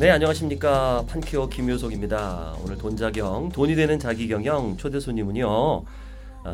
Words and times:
네, 0.00 0.08
안녕하십니까. 0.08 1.04
판키오 1.06 1.50
김효석입니다. 1.50 2.56
오늘 2.64 2.78
돈자경, 2.78 3.50
돈이 3.50 3.74
되는 3.74 3.98
자기경영 3.98 4.78
초대 4.78 4.98
손님은요. 4.98 5.46
어, 5.46 5.84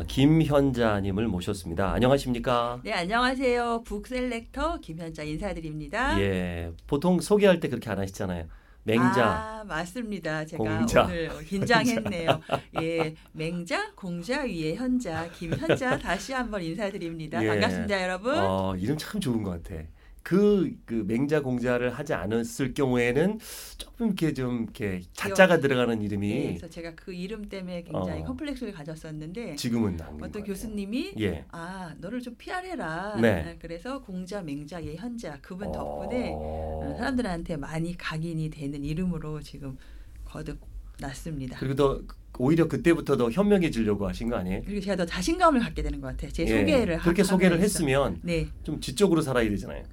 김현자님을 0.05 1.29
모셨습니다. 1.29 1.93
안녕하십니까? 1.93 2.81
네, 2.83 2.91
안녕하세요. 2.91 3.83
북셀렉터 3.85 4.81
김현자 4.81 5.23
인사드립니다. 5.23 6.19
예, 6.19 6.73
보통 6.87 7.21
소개할 7.21 7.61
때 7.61 7.69
그렇게 7.69 7.89
안 7.89 7.99
하시잖아요. 7.99 8.47
맹자. 8.83 9.25
아, 9.25 9.63
맞습니다. 9.65 10.45
제가 10.45 10.61
공자. 10.61 11.05
오늘 11.05 11.29
긴장했네요. 11.45 12.41
예, 12.83 13.15
맹자, 13.31 13.93
공자 13.95 14.41
위에 14.41 14.75
현자, 14.75 15.29
김현자 15.31 15.97
다시 16.03 16.33
한번 16.33 16.61
인사드립니다. 16.61 17.41
예. 17.41 17.47
반갑습니다, 17.47 18.03
여러분. 18.03 18.37
어, 18.37 18.75
이름 18.75 18.97
참 18.97 19.21
좋은 19.21 19.41
것 19.41 19.63
같아. 19.63 19.81
그, 20.27 20.75
그 20.83 21.05
맹자 21.07 21.41
공자를 21.41 21.93
하지 21.93 22.13
않았을 22.13 22.73
경우에는 22.73 23.39
조금 23.77 24.07
이렇게 24.07 24.33
좀 24.33 24.63
이렇게 24.63 25.01
자자가 25.13 25.61
들어가는 25.61 26.01
이름이 26.01 26.27
네, 26.27 26.47
그래서 26.47 26.67
제가 26.69 26.95
그 26.95 27.13
이름 27.13 27.47
때문에 27.47 27.83
굉장히 27.83 28.23
어. 28.23 28.25
컴플렉스를 28.25 28.73
가졌었는데 28.73 29.55
지금은 29.55 29.97
안 30.01 30.21
어떤. 30.21 30.43
교수님이 30.43 31.13
예. 31.21 31.45
아 31.51 31.95
너를 31.99 32.19
좀 32.19 32.35
피하래라. 32.37 33.21
네. 33.21 33.57
그래서 33.61 34.01
공자, 34.01 34.41
맹자, 34.41 34.83
예, 34.83 34.95
현자 34.97 35.39
그분 35.41 35.71
덕분에 35.71 36.31
어. 36.33 36.81
어, 36.91 36.95
사람들한테 36.97 37.55
많이 37.55 37.95
각인이 37.95 38.49
되는 38.49 38.83
이름으로 38.83 39.39
지금 39.39 39.77
거듭 40.25 40.59
났습니다. 40.99 41.57
그리고 41.57 41.75
더 41.75 42.01
오히려 42.37 42.67
그때부터 42.67 43.15
더 43.15 43.31
현명해지려고 43.31 44.05
하신 44.09 44.27
거 44.29 44.35
아니에요? 44.35 44.61
그리고 44.65 44.81
제가 44.81 44.97
더 44.97 45.05
자신감을 45.05 45.61
갖게 45.61 45.81
되는 45.81 46.01
것 46.01 46.07
같아요. 46.07 46.31
제 46.33 46.43
예. 46.43 46.59
소개를 46.59 46.97
하- 46.97 47.03
그렇게 47.03 47.23
소개를. 47.23 47.61
했으면 47.61 48.19
네. 48.23 48.49
좀 48.63 48.81
지적으로 48.81 49.21
살아야 49.21 49.47
되잖아요. 49.49 49.83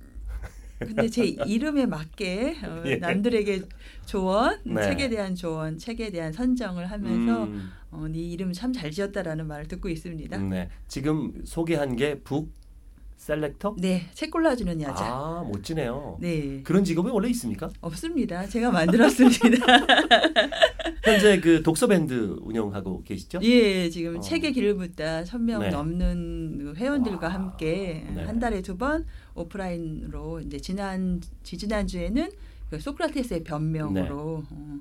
근데 0.87 1.09
제 1.09 1.25
이름에 1.25 1.87
맞게 1.87 2.57
어, 2.65 2.83
예. 2.87 2.97
남들에게 2.97 3.63
조언, 4.07 4.59
네. 4.65 4.83
책에 4.83 5.09
대한 5.09 5.35
조언, 5.35 5.79
책에 5.79 6.11
대한 6.11 6.33
선정을 6.33 6.91
하면서 6.91 7.45
음, 7.45 7.71
어, 7.91 8.07
네 8.09 8.19
이름 8.21 8.53
참 8.53 8.73
잘 8.73 8.91
지었다라는 8.91 9.47
말을 9.47 9.67
듣고 9.69 9.89
있습니다. 9.89 10.37
네. 10.39 10.69
지금 10.89 11.33
소개한 11.45 11.97
게 11.97 12.17
북 12.25 12.53
셀렉터? 13.17 13.77
네, 13.79 14.07
책 14.13 14.31
골라주는 14.31 14.81
여자. 14.83 15.05
아, 15.07 15.49
멋지네요. 15.51 16.19
네, 16.21 16.61
그런 16.63 16.85
직업이 16.85 17.11
원래 17.11 17.29
있습니까? 17.31 17.71
없습니다. 17.81 18.47
제가 18.47 18.71
만들었습니다. 18.71 19.57
현재 21.05 21.41
그 21.41 21.63
독서 21.63 21.87
밴드 21.87 22.37
운영하고 22.43 23.03
계시죠? 23.05 23.41
예, 23.43 23.89
지금 23.91 24.17
어. 24.17 24.21
책의 24.21 24.53
길을 24.53 24.75
묻다 24.75 25.25
천명 25.25 25.61
네. 25.61 25.69
넘는 25.71 26.59
그 26.59 26.75
회원들과 26.77 27.27
와, 27.29 27.33
함께 27.35 28.07
네. 28.15 28.25
한 28.25 28.39
달에 28.39 28.61
두 28.63 28.75
번 28.77 29.07
오프라인으로 29.37 30.41
이제 30.41 30.59
지난 30.59 31.21
지지난 31.45 31.87
주에는 31.87 32.29
그 32.71 32.81
소크라테스의 32.81 33.45
변명으로 33.45 34.43
어, 34.51 34.79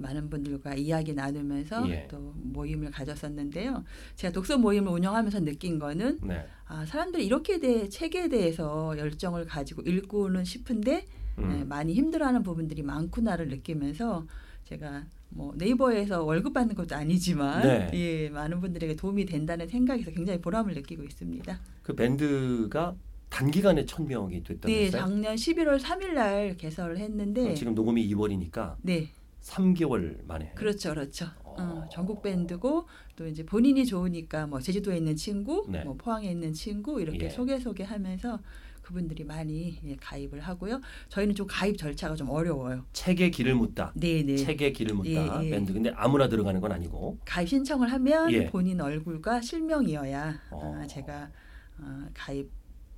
많은 0.00 0.30
분들과 0.30 0.74
이야기 0.74 1.14
나누면서 1.14 1.88
예. 1.90 2.08
또 2.08 2.32
모임을 2.36 2.90
가졌었는데요. 2.90 3.84
제가 4.16 4.32
독서 4.32 4.58
모임을 4.58 4.92
운영하면서 4.92 5.40
느낀 5.40 5.78
거는 5.78 6.18
네. 6.22 6.46
아 6.66 6.84
사람들이 6.86 7.24
이렇게 7.24 7.58
대 7.58 7.88
책에 7.88 8.28
대해서 8.28 8.96
열정을 8.98 9.46
가지고 9.46 9.82
읽고는 9.82 10.44
싶은데 10.44 11.06
네, 11.36 11.44
음. 11.44 11.68
많이 11.68 11.94
힘들어하는 11.94 12.42
부분들이 12.42 12.82
많구나를 12.82 13.48
느끼면서 13.48 14.26
제가 14.64 15.04
뭐 15.30 15.52
네이버에서 15.56 16.24
월급 16.24 16.52
받는 16.52 16.74
것도 16.74 16.94
아니지만 16.96 17.62
네. 17.62 17.90
예 17.94 18.28
많은 18.30 18.60
분들에게 18.60 18.96
도움이 18.96 19.26
된다는 19.26 19.68
생각에서 19.68 20.10
굉장히 20.10 20.40
보람을 20.40 20.74
느끼고 20.74 21.02
있습니다. 21.04 21.60
그 21.82 21.94
밴드가 21.94 22.94
단기간에 23.30 23.86
천 23.86 24.06
명이 24.06 24.42
됐다면서요? 24.42 24.84
네 24.84 24.90
작년 24.90 25.34
11월 25.36 25.80
3일 25.80 26.12
날 26.14 26.56
개설을 26.56 26.98
했는데 26.98 27.52
어, 27.52 27.54
지금 27.54 27.74
녹음이 27.74 28.12
2월이니까 28.12 28.74
네 28.82 29.08
3개월 29.42 30.24
만에. 30.26 30.52
그렇죠 30.54 30.90
그렇죠 30.90 31.26
어. 31.44 31.54
어, 31.58 31.88
전국 31.90 32.22
밴드고 32.22 32.86
또 33.16 33.26
이제 33.26 33.44
본인이 33.44 33.84
좋으니까 33.84 34.46
뭐 34.46 34.60
제주도에 34.60 34.96
있는 34.96 35.16
친구 35.16 35.66
네. 35.68 35.84
뭐 35.84 35.94
포항에 35.94 36.30
있는 36.30 36.52
친구 36.52 37.00
이렇게 37.00 37.26
예. 37.26 37.30
소개 37.30 37.58
소개하면서 37.58 38.40
그분들이 38.82 39.24
많이 39.24 39.78
예, 39.84 39.96
가입을 39.96 40.40
하고요. 40.40 40.80
저희는 41.08 41.34
좀 41.34 41.46
가입 41.48 41.78
절차가 41.78 42.16
좀 42.16 42.28
어려워요. 42.28 42.84
책의 42.92 43.30
길을 43.30 43.54
묻다. 43.54 43.92
네네. 43.94 44.36
책의 44.36 44.72
길을 44.72 44.94
묻다 44.96 45.42
예, 45.42 45.46
예. 45.46 45.50
밴드. 45.50 45.72
근데 45.72 45.92
아무나 45.94 46.28
들어가는 46.28 46.60
건 46.60 46.72
아니고. 46.72 47.18
가입 47.24 47.48
신청을 47.48 47.92
하면 47.92 48.32
예. 48.32 48.46
본인 48.46 48.80
얼굴과 48.80 49.42
실명이어야 49.42 50.40
어. 50.50 50.74
아, 50.80 50.86
제가 50.86 51.30
어, 51.78 52.06
가입 52.14 52.50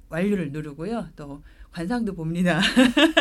완료를 0.08 0.52
누르고요. 0.52 1.08
또 1.16 1.42
관상도 1.72 2.14
봅니다. 2.14 2.60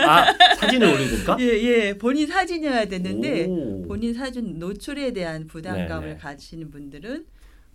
아, 0.06 0.56
사진을 0.58 0.98
될까? 1.10 1.38
예, 1.40 1.46
예. 1.46 1.98
본인 1.98 2.28
사진이어야 2.28 2.86
되는데 2.86 3.46
오. 3.46 3.82
본인 3.88 4.14
사진 4.14 4.60
노출에 4.60 5.14
대한 5.14 5.48
부담감을 5.48 6.08
네네. 6.08 6.18
가지시는 6.20 6.70
분들은 6.70 7.26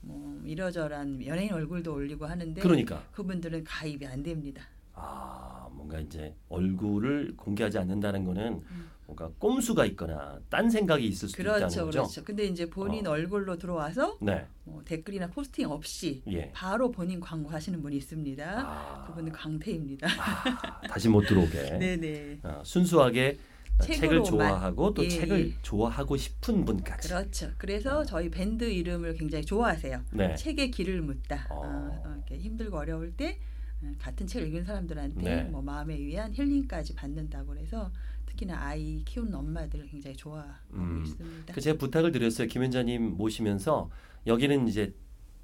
뭐 0.03 0.41
이러저러한 0.45 1.25
연예인 1.27 1.53
얼굴도 1.53 1.95
올리고 1.95 2.27
하는데 2.27 2.61
그러니까. 2.61 3.03
그분들은 3.13 3.65
가입이 3.65 4.07
안 4.07 4.23
됩니다. 4.23 4.63
아, 4.95 5.67
뭔가 5.73 5.99
이제 5.99 6.35
얼굴을 6.49 7.35
공개하지 7.37 7.79
않는다는 7.79 8.25
거는 8.25 8.63
음. 8.71 8.91
뭔가 9.07 9.31
꼼수가 9.39 9.87
있거나 9.87 10.39
딴 10.51 10.69
생각이 10.69 11.07
있을 11.07 11.29
수도 11.29 11.43
있다는 11.43 11.59
그렇죠, 11.59 11.87
거죠. 11.87 11.99
그렇죠. 12.03 12.25
근데 12.25 12.45
이제 12.45 12.69
본인 12.69 13.07
어. 13.07 13.13
얼굴로 13.13 13.57
들어와서 13.57 14.19
네. 14.21 14.47
뭐 14.65 14.83
댓글이나 14.85 15.29
포스팅 15.29 15.71
없이 15.71 16.23
예. 16.29 16.51
바로 16.53 16.91
본인 16.91 17.21
광고 17.21 17.51
하시는 17.51 17.81
분이 17.81 17.97
있습니다. 17.97 18.45
아, 18.45 19.05
그분은 19.07 19.33
강태입니다. 19.33 20.09
아, 20.09 20.81
다시 20.89 21.09
못 21.09 21.23
들어오게. 21.23 21.79
네네. 21.79 22.41
아, 22.45 22.61
순수하게 22.65 23.39
책을. 23.81 24.25
좋아하고 24.25 24.95
또 24.95 25.05
예, 25.05 25.09
책을 25.09 25.49
예. 25.49 25.55
좋아하고 25.63 26.17
싶은 26.17 26.65
분까지. 26.65 27.09
그렇죠. 27.09 27.51
그래서 27.59 28.05
저희 28.05 28.31
밴드 28.31 28.65
이름을 28.65 29.15
굉장히 29.15 29.45
좋아하세요. 29.45 30.03
네. 30.13 30.35
책의 30.35 30.71
길을 30.73 31.03
묻다. 31.03 31.47
어. 31.51 31.61
어, 31.61 32.03
어, 32.05 32.15
이렇게 32.17 32.39
힘들고 32.39 32.77
어려울 32.77 33.13
때 33.13 33.39
어, 33.39 33.56
같은 33.99 34.27
책을 34.27 34.49
읽은 34.49 34.65
사람들한테 34.65 35.23
네. 35.23 35.43
뭐 35.45 35.63
마음에 35.63 35.97
위한 35.99 36.33
힐링까지 36.33 36.95
받는다고 36.95 37.49
그래서 37.49 37.91
특히나 38.27 38.59
아이 38.59 39.03
키우는 39.05 39.35
엄마들 39.35 39.87
굉장히 39.87 40.17
좋아하고 40.17 40.75
음. 40.75 41.03
있습니다. 41.05 41.55
그 41.55 41.61
제가 41.61 41.79
부탁을 41.79 42.13
드렸어요. 42.13 42.49
김현자님 42.49 43.17
모시면서 43.17 43.91
여기는 44.27 44.69
이제 44.69 44.95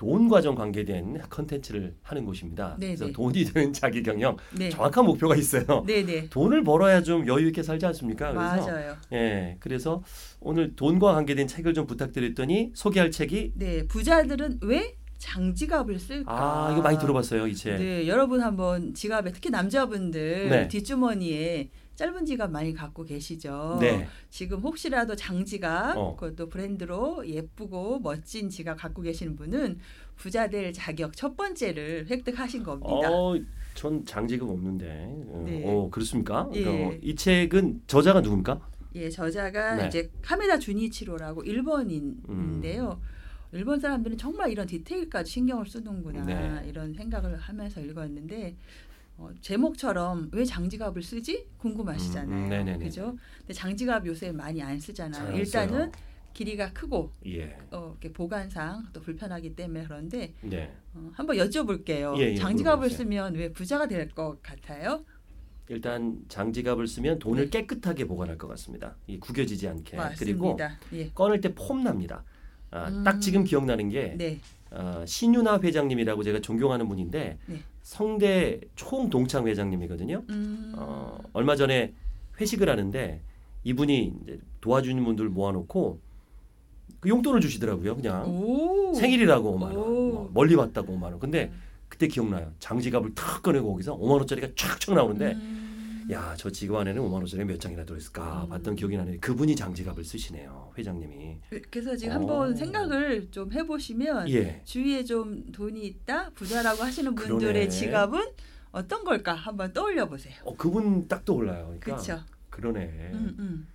돈 0.02 0.28
과정 0.28 0.56
관계된 0.56 1.20
컨텐츠를 1.30 1.94
하는 2.02 2.24
곳입니다. 2.24 2.76
네, 2.80 2.88
그래서 2.88 3.06
네. 3.06 3.12
돈이 3.12 3.44
되는 3.44 3.72
자기 3.72 4.02
경영 4.02 4.36
네, 4.50 4.68
정확한 4.68 5.04
목표가 5.04 5.36
있어요. 5.36 5.84
네네. 5.86 6.28
돈을 6.28 6.64
벌어야 6.64 7.02
좀 7.02 7.24
여유 7.28 7.46
있게 7.48 7.62
살지 7.62 7.86
않습니까? 7.86 8.32
그래서 8.32 8.66
맞아요. 8.66 8.96
예, 9.12 9.56
그래서 9.60 10.02
오늘 10.40 10.74
돈과 10.74 11.14
관계된 11.14 11.46
책을 11.46 11.72
좀 11.72 11.86
부탁드렸더니 11.86 12.72
소개할 12.74 13.12
책이 13.12 13.52
네, 13.54 13.86
부자들은 13.86 14.58
왜 14.62 14.96
장지갑을 15.22 16.00
쓸까? 16.00 16.32
아 16.32 16.72
이거 16.72 16.82
많이 16.82 16.98
들어봤어요 16.98 17.46
이 17.46 17.54
책. 17.54 17.78
네, 17.78 18.08
여러분 18.08 18.40
한번 18.40 18.92
지갑에 18.92 19.30
특히 19.30 19.50
남자분들 19.50 20.48
네. 20.48 20.68
뒷주머니에 20.68 21.70
짧은 21.94 22.26
지갑 22.26 22.50
많이 22.50 22.74
갖고 22.74 23.04
계시죠. 23.04 23.78
네. 23.80 24.08
지금 24.30 24.58
혹시라도 24.60 25.14
장지갑 25.14 25.96
어. 25.96 26.16
그것도 26.16 26.48
브랜드로 26.48 27.28
예쁘고 27.28 28.00
멋진 28.00 28.48
지갑 28.50 28.78
갖고 28.78 29.02
계시는 29.02 29.36
분은 29.36 29.78
부자 30.16 30.48
될 30.48 30.72
자격 30.72 31.16
첫 31.16 31.36
번째를 31.36 32.06
획득하신 32.10 32.64
겁니다. 32.64 33.08
어, 33.08 33.38
전 33.74 34.04
장지급 34.04 34.50
없는데. 34.50 35.06
어, 35.28 35.44
네. 35.46 35.62
어, 35.64 35.88
그렇습니까? 35.90 36.48
예. 36.54 36.66
어, 36.66 36.98
이 37.00 37.14
책은 37.14 37.82
저자가 37.86 38.22
누굽니까? 38.22 38.60
예, 38.96 39.08
저자가 39.08 39.76
네. 39.76 39.86
이제 39.86 40.10
카메다 40.20 40.58
주니치로라고 40.58 41.44
일본인인데요. 41.44 43.00
음. 43.00 43.21
일본 43.52 43.78
사람들은 43.80 44.16
정말 44.16 44.50
이런 44.50 44.66
디테일까지 44.66 45.30
신경을 45.30 45.66
쓰는구나 45.66 46.24
네. 46.24 46.68
이런 46.68 46.94
생각을 46.94 47.36
하면서 47.36 47.80
읽었는데 47.80 48.56
어, 49.18 49.30
제목처럼 49.42 50.30
왜 50.32 50.44
장지갑을 50.44 51.02
쓰지 51.02 51.46
궁금하시잖아요. 51.58 52.34
음, 52.34 52.44
음, 52.44 52.48
네네네. 52.48 52.84
그죠? 52.84 53.16
근데 53.40 53.52
장지갑 53.52 54.06
요새 54.06 54.32
많이 54.32 54.62
안 54.62 54.78
쓰잖아요. 54.80 55.36
일단은. 55.36 55.92
길이가 56.32 56.72
크고 56.72 57.12
예. 57.26 57.58
어, 57.72 57.90
이렇게 58.00 58.10
보관상 58.10 58.86
또 58.94 59.02
불편하기 59.02 59.54
때문에 59.54 59.84
그런데 59.84 60.32
네. 60.40 60.72
어, 60.94 61.10
한번 61.12 61.36
여쭤볼게요. 61.36 62.16
예, 62.18 62.30
예, 62.30 62.34
장지갑을 62.36 62.78
물어보세요. 62.78 62.96
쓰면 62.96 63.34
왜 63.34 63.52
부자가 63.52 63.86
될 63.86 64.08
것 64.08 64.42
같아요? 64.42 65.04
일단 65.68 66.18
장지갑을 66.28 66.86
쓰면 66.86 67.18
돈을 67.18 67.50
깨끗하게 67.50 68.06
보관할 68.06 68.38
것 68.38 68.48
같습니다. 68.48 68.96
이 69.06 69.18
구겨지지 69.20 69.68
않게. 69.68 69.98
그리고 70.18 70.56
네. 70.56 70.64
맞습니다. 70.64 70.78
예. 70.94 71.10
꺼낼 71.12 71.42
때 71.42 71.54
폼 71.54 71.84
납니다. 71.84 72.24
아, 72.72 72.88
음. 72.88 73.04
딱 73.04 73.20
지금 73.20 73.44
기억나는 73.44 73.88
게 73.90 74.14
네. 74.16 74.40
어, 74.70 75.04
신윤아 75.06 75.60
회장님이라고 75.62 76.22
제가 76.24 76.40
존경하는 76.40 76.88
분인데 76.88 77.38
네. 77.46 77.60
성대 77.82 78.60
총동창 78.74 79.46
회장님이거든요. 79.46 80.24
음. 80.30 80.72
어, 80.76 81.18
얼마 81.32 81.54
전에 81.54 81.92
회식을 82.40 82.68
하는데 82.68 83.20
이분이 83.64 84.14
이제 84.22 84.40
도와주는 84.60 85.04
분들 85.04 85.28
모아놓고 85.28 86.00
그 87.00 87.08
용돈을 87.08 87.40
주시더라고요. 87.40 87.96
그냥 87.96 88.24
오. 88.26 88.94
생일이라고 88.94 89.58
5만 89.58 89.62
원, 89.62 89.76
오. 89.76 90.12
뭐 90.12 90.30
멀리 90.32 90.54
왔다고 90.54 90.94
5만 90.96 91.04
원. 91.04 91.18
근데 91.18 91.52
그때 91.88 92.06
기억나요. 92.06 92.52
장지갑을 92.58 93.14
탁 93.14 93.42
꺼내고 93.42 93.70
거기서 93.72 93.98
5만 93.98 94.12
원짜리가 94.12 94.48
촥촥 94.48 94.94
나오는데 94.94 95.32
음. 95.32 95.61
야, 96.10 96.34
저 96.36 96.50
지갑 96.50 96.80
안에는 96.80 97.00
5만 97.02 97.12
원짜리 97.14 97.44
몇 97.44 97.60
장이나 97.60 97.84
들어있을까 97.84 98.44
음. 98.44 98.48
봤던 98.50 98.76
기억이 98.76 98.96
나네요. 98.96 99.18
그분이 99.20 99.54
장지갑을 99.56 100.04
쓰시네요, 100.04 100.72
회장님이. 100.76 101.38
그래서 101.70 101.96
지금 101.96 102.16
어. 102.16 102.18
한번 102.18 102.56
생각을 102.56 103.30
좀 103.30 103.52
해보시면 103.52 104.28
예. 104.30 104.62
주위에 104.64 105.04
좀 105.04 105.50
돈이 105.52 105.84
있다 105.86 106.30
부자라고 106.30 106.82
하시는 106.82 107.14
그러네. 107.14 107.30
분들의 107.30 107.70
지갑은 107.70 108.20
어떤 108.72 109.04
걸까 109.04 109.34
한번 109.34 109.72
떠올려 109.72 110.08
보세요. 110.08 110.34
어, 110.44 110.56
그분 110.56 111.06
딱 111.06 111.24
떠올라요. 111.24 111.64
그러니까 111.66 111.84
그렇죠. 111.84 112.20
그러네. 112.50 112.80
음, 113.12 113.36
음. 113.38 113.68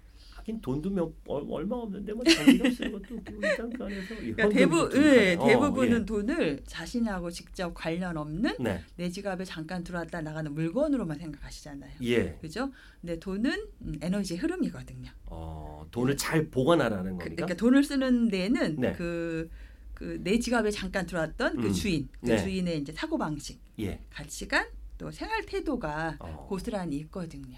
하긴 0.47 0.61
돈도 0.61 0.89
몇 0.89 1.11
얼- 1.27 1.45
얼마 1.49 1.75
없는데 1.75 2.13
뭐 2.13 2.23
장기가 2.23 2.69
쓰는 2.71 2.91
것도 3.03 3.15
웃기고 3.15 3.41
일단 3.43 3.69
그 3.69 3.83
안에서 3.83 4.13
이 4.15 4.31
그러니까 4.33 4.49
대부. 4.49 4.89
예, 4.95 5.35
어, 5.35 5.45
대부분은 5.45 6.01
예. 6.01 6.05
돈을 6.05 6.63
자신하고 6.65 7.29
직접 7.29 7.73
관련 7.73 8.15
없는 8.17 8.55
네. 8.59 8.81
내 8.95 9.09
지갑에 9.09 9.43
잠깐 9.43 9.83
들어왔다 9.83 10.21
나가는 10.21 10.51
물건으로만 10.53 11.19
생각하시잖아요. 11.19 11.91
예. 12.03 12.37
그죠? 12.41 12.71
근데 13.01 13.19
돈은 13.19 13.51
음, 13.81 13.99
에너지의 14.01 14.39
흐름이거든요. 14.39 15.11
어, 15.25 15.85
돈을 15.91 16.15
잘 16.17 16.49
보관하라는 16.49 17.17
그, 17.17 17.25
겁니까? 17.25 17.41
러니까 17.41 17.57
돈을 17.57 17.83
쓰는 17.83 18.29
데에는 18.29 18.75
네. 18.79 18.93
그 18.93 19.49
그내 19.93 20.39
지갑에 20.39 20.71
잠깐 20.71 21.05
들어왔던 21.05 21.57
그 21.57 21.67
음. 21.67 21.73
주인, 21.73 22.07
그 22.21 22.27
네. 22.27 22.37
주인의 22.37 22.77
이제 22.79 22.93
사고 22.93 23.17
방식, 23.17 23.59
예. 23.79 23.99
가치관, 24.11 24.67
또 24.99 25.09
생활 25.11 25.43
태도가 25.45 26.17
어. 26.19 26.45
고스란히 26.49 26.97
있거든요. 26.97 27.57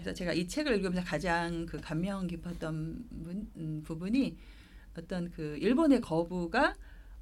어. 0.00 0.02
그래서 0.02 0.14
제가 0.14 0.32
이 0.32 0.46
책을 0.48 0.74
읽으면서 0.76 1.02
가장 1.04 1.66
그 1.66 1.80
감명 1.80 2.26
깊었던 2.26 3.04
분, 3.22 3.50
음, 3.56 3.82
부분이 3.84 4.36
어떤 4.96 5.30
그 5.30 5.56
일본의 5.60 6.00
거부가 6.00 6.74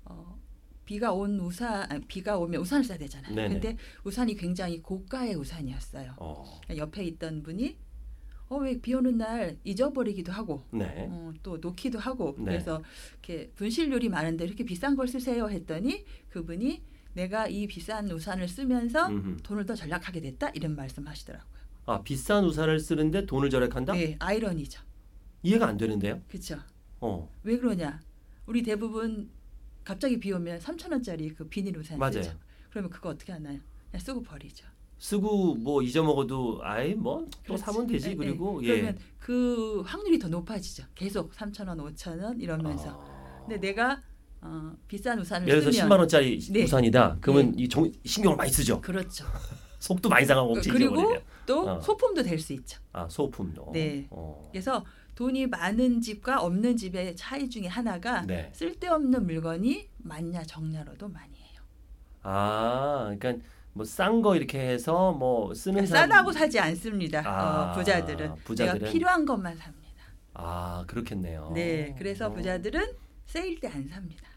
어, 0.05 0.39
비가 0.85 1.13
온 1.13 1.39
우산 1.41 1.91
아니, 1.91 2.01
비가 2.07 2.39
오면 2.39 2.61
우산을 2.63 2.85
써야 2.85 2.97
되잖아요. 2.99 3.35
네네. 3.35 3.49
근데 3.61 3.77
우산이 4.05 4.35
굉장히 4.37 4.81
고가의 4.81 5.35
우산이었어요. 5.35 6.15
어. 6.19 6.45
그러니까 6.65 6.77
옆에 6.79 7.05
있던 7.05 7.43
분이 7.43 7.77
어 8.51 8.61
왜 8.61 8.81
비 8.81 8.95
오는 8.95 9.19
날 9.19 9.59
잊어버리기도 9.65 10.33
하고 10.33 10.63
네. 10.71 11.07
어, 11.11 11.31
또 11.43 11.59
놓기도 11.59 11.99
하고 11.99 12.35
네. 12.39 12.45
그래서 12.47 12.83
이렇게 13.13 13.51
분실률이 13.57 14.09
많은데 14.09 14.47
이렇게 14.47 14.65
비싼 14.65 14.97
걸 14.97 15.07
쓰세요 15.07 15.51
했더니 15.51 16.07
그분이 16.31 16.83
내가 17.13 17.47
이 17.49 17.67
비싼 17.67 18.11
우산을 18.11 18.49
쓰면서 18.49 19.09
음흠. 19.09 19.37
돈을 19.43 19.67
더 19.67 19.75
절약하게 19.75 20.21
됐다 20.23 20.49
이런 20.55 20.75
말씀하시더라고요. 20.77 21.58
아, 21.89 22.03
비싼 22.03 22.45
우산을 22.45 22.81
쓰는데 22.81 23.25
돈을 23.25 23.49
절약한다? 23.49 23.95
네, 23.95 24.15
아이러니죠. 24.19 24.83
이해가 25.43 25.67
안 25.67 25.79
되는데요. 25.79 26.21
그렇죠. 26.29 26.59
어. 27.01 27.31
왜 27.43 27.57
그러냐? 27.57 27.99
우리 28.45 28.63
대부분 28.63 29.31
갑자기 29.85 30.21
비 30.21 30.31
오면 30.31 30.59
3천 30.59 30.93
원짜리 30.93 31.31
그 31.33 31.49
비닐 31.49 31.79
우산 31.79 31.99
맞아요. 31.99 32.23
쓰죠. 32.23 32.37
그러면 32.69 32.91
그거 32.91 33.09
어떻게 33.09 33.33
하나요? 33.33 33.59
그냥 33.91 34.05
쓰고 34.05 34.23
버리죠. 34.23 34.67
쓰고 34.99 35.55
뭐 35.55 35.81
잊어먹어도 35.81 36.61
아이 36.63 36.95
뭐또 36.95 37.31
그렇지. 37.45 37.63
사면 37.63 37.87
되지 37.87 38.11
네, 38.11 38.17
그리고 38.17 38.61
네. 38.61 38.69
예. 38.69 38.75
그러면 38.75 38.99
그 39.19 39.81
확률이 39.87 40.19
더 40.19 40.29
높아지죠. 40.29 40.85
계속 40.95 41.33
3천 41.33 41.69
원, 41.69 41.79
5천 41.79 42.23
원 42.23 42.39
이러면서. 42.39 42.91
아. 42.91 43.39
근데 43.47 43.59
내가 43.59 44.03
어, 44.43 44.77
비싼 44.87 45.19
우산을 45.21 45.49
예를 45.49 45.61
들어서 45.63 45.75
쓰면 45.79 45.89
10만 45.89 45.99
원짜리 45.99 46.39
네. 46.53 46.65
우산이다. 46.65 47.17
그러면 47.23 47.59
이 47.59 47.67
정, 47.67 47.91
신경을 48.05 48.37
많이 48.37 48.51
쓰죠. 48.51 48.79
그렇죠. 48.83 49.25
속도 49.79 50.11
많이 50.11 50.27
상하고 50.27 50.55
혹시 50.55 50.69
그리고. 50.69 51.17
또 51.49 51.67
어. 51.67 51.81
소품도 51.81 52.23
될 52.23 52.39
수 52.39 52.53
있죠. 52.53 52.79
아 52.93 53.09
소품도. 53.09 53.71
네. 53.73 54.07
어. 54.11 54.49
그래서 54.53 54.85
돈이 55.15 55.47
많은 55.47 56.01
집과 56.03 56.43
없는 56.43 56.77
집의 56.77 57.17
차이 57.17 57.49
중에 57.49 57.67
하나가 57.67 58.21
네. 58.27 58.51
쓸데없는 58.55 59.27
물건이 59.27 59.89
많냐 59.97 60.43
적냐로도 60.45 61.09
많이 61.09 61.35
해요. 61.39 61.61
아, 62.23 63.15
그러니까 63.19 63.43
뭐 63.73 63.85
싼 63.87 64.21
거 64.23 64.37
이렇게 64.37 64.59
해서 64.61 65.13
뭐 65.13 65.55
쓰는 65.55 65.87
사람- 65.87 66.11
싸다고 66.11 66.33
사지 66.33 66.59
않습니다. 66.61 67.23
아, 67.25 67.71
어, 67.73 67.75
부자들은. 67.75 68.35
부자들은? 68.45 68.79
내가 68.81 68.93
필요한 68.93 69.25
것만 69.25 69.57
삽니다. 69.57 69.79
아 70.35 70.85
그렇겠네요. 70.87 71.53
네, 71.55 71.95
그래서 71.99 72.27
어. 72.27 72.33
부자들은 72.33 72.93
세일 73.27 73.59
때 73.61 73.69
안 73.69 73.89
삽니다. 73.89 74.28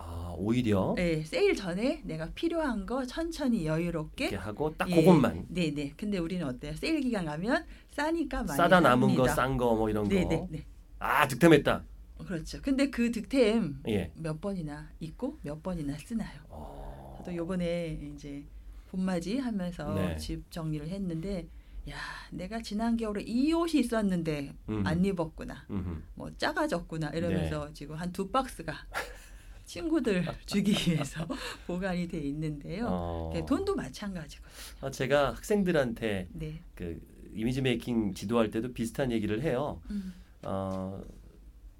아 0.00 0.32
오히려 0.38 0.94
네, 0.96 1.24
세일 1.24 1.56
전에 1.56 2.00
내가 2.04 2.30
필요한 2.30 2.86
거 2.86 3.04
천천히 3.04 3.66
여유롭게. 3.66 4.36
하고 4.36 4.72
딱 4.76 4.88
예, 4.90 4.94
그것만 4.94 5.46
네, 5.48 5.74
네. 5.74 5.92
근데 5.96 6.18
우리는 6.18 6.46
어때요? 6.46 6.74
세일 6.76 7.00
기간 7.00 7.24
가면 7.24 7.64
싸니까 7.90 8.44
많이 8.44 8.56
싸다 8.56 8.80
남은 8.80 9.14
거. 9.16 9.24
싼 9.26 9.56
거 9.56 9.74
뭐 9.74 9.90
이런 9.90 10.06
네, 10.08 10.22
거. 10.22 10.28
네, 10.28 10.46
네. 10.50 10.64
아 11.00 11.26
득템했다. 11.26 11.84
그렇죠. 12.24 12.60
근데 12.62 12.90
그 12.90 13.10
득템 13.10 13.78
예. 13.88 14.12
몇 14.16 14.40
번이나 14.40 14.88
있고 15.00 15.38
몇 15.42 15.62
번이나 15.62 15.96
쓰나요? 15.98 16.40
어. 16.48 17.14
저도 17.18 17.34
요번에 17.34 17.98
이제 18.14 18.44
봄맞이 18.90 19.38
하면서 19.38 19.92
네. 19.94 20.16
집 20.16 20.48
정리를 20.50 20.88
했는데 20.88 21.46
야, 21.90 21.94
내가 22.30 22.60
지난 22.60 22.96
겨울에 22.96 23.22
이 23.22 23.52
옷이 23.52 23.80
있었는데 23.80 24.54
음. 24.68 24.86
안 24.86 25.04
입었구나. 25.04 25.64
음흠. 25.70 26.02
뭐 26.14 26.30
작아졌구나 26.36 27.10
이러면서 27.10 27.66
네. 27.66 27.72
지금 27.74 27.96
한 27.96 28.12
두 28.12 28.30
박스가 28.30 28.72
친구들 29.68 30.24
주기 30.46 30.72
위해서 30.90 31.26
보관이 31.66 32.08
돼 32.08 32.18
있는데요. 32.18 32.86
어. 32.88 33.30
네, 33.34 33.44
돈도 33.44 33.76
마찬가지거든요. 33.76 34.50
아, 34.80 34.90
제가 34.90 35.34
학생들한테 35.34 36.28
네. 36.32 36.60
그 36.74 36.98
이미지 37.34 37.60
메이킹 37.60 38.14
지도할 38.14 38.50
때도 38.50 38.72
비슷한 38.72 39.12
얘기를 39.12 39.42
해요. 39.42 39.80
음. 39.90 40.14
어, 40.42 41.00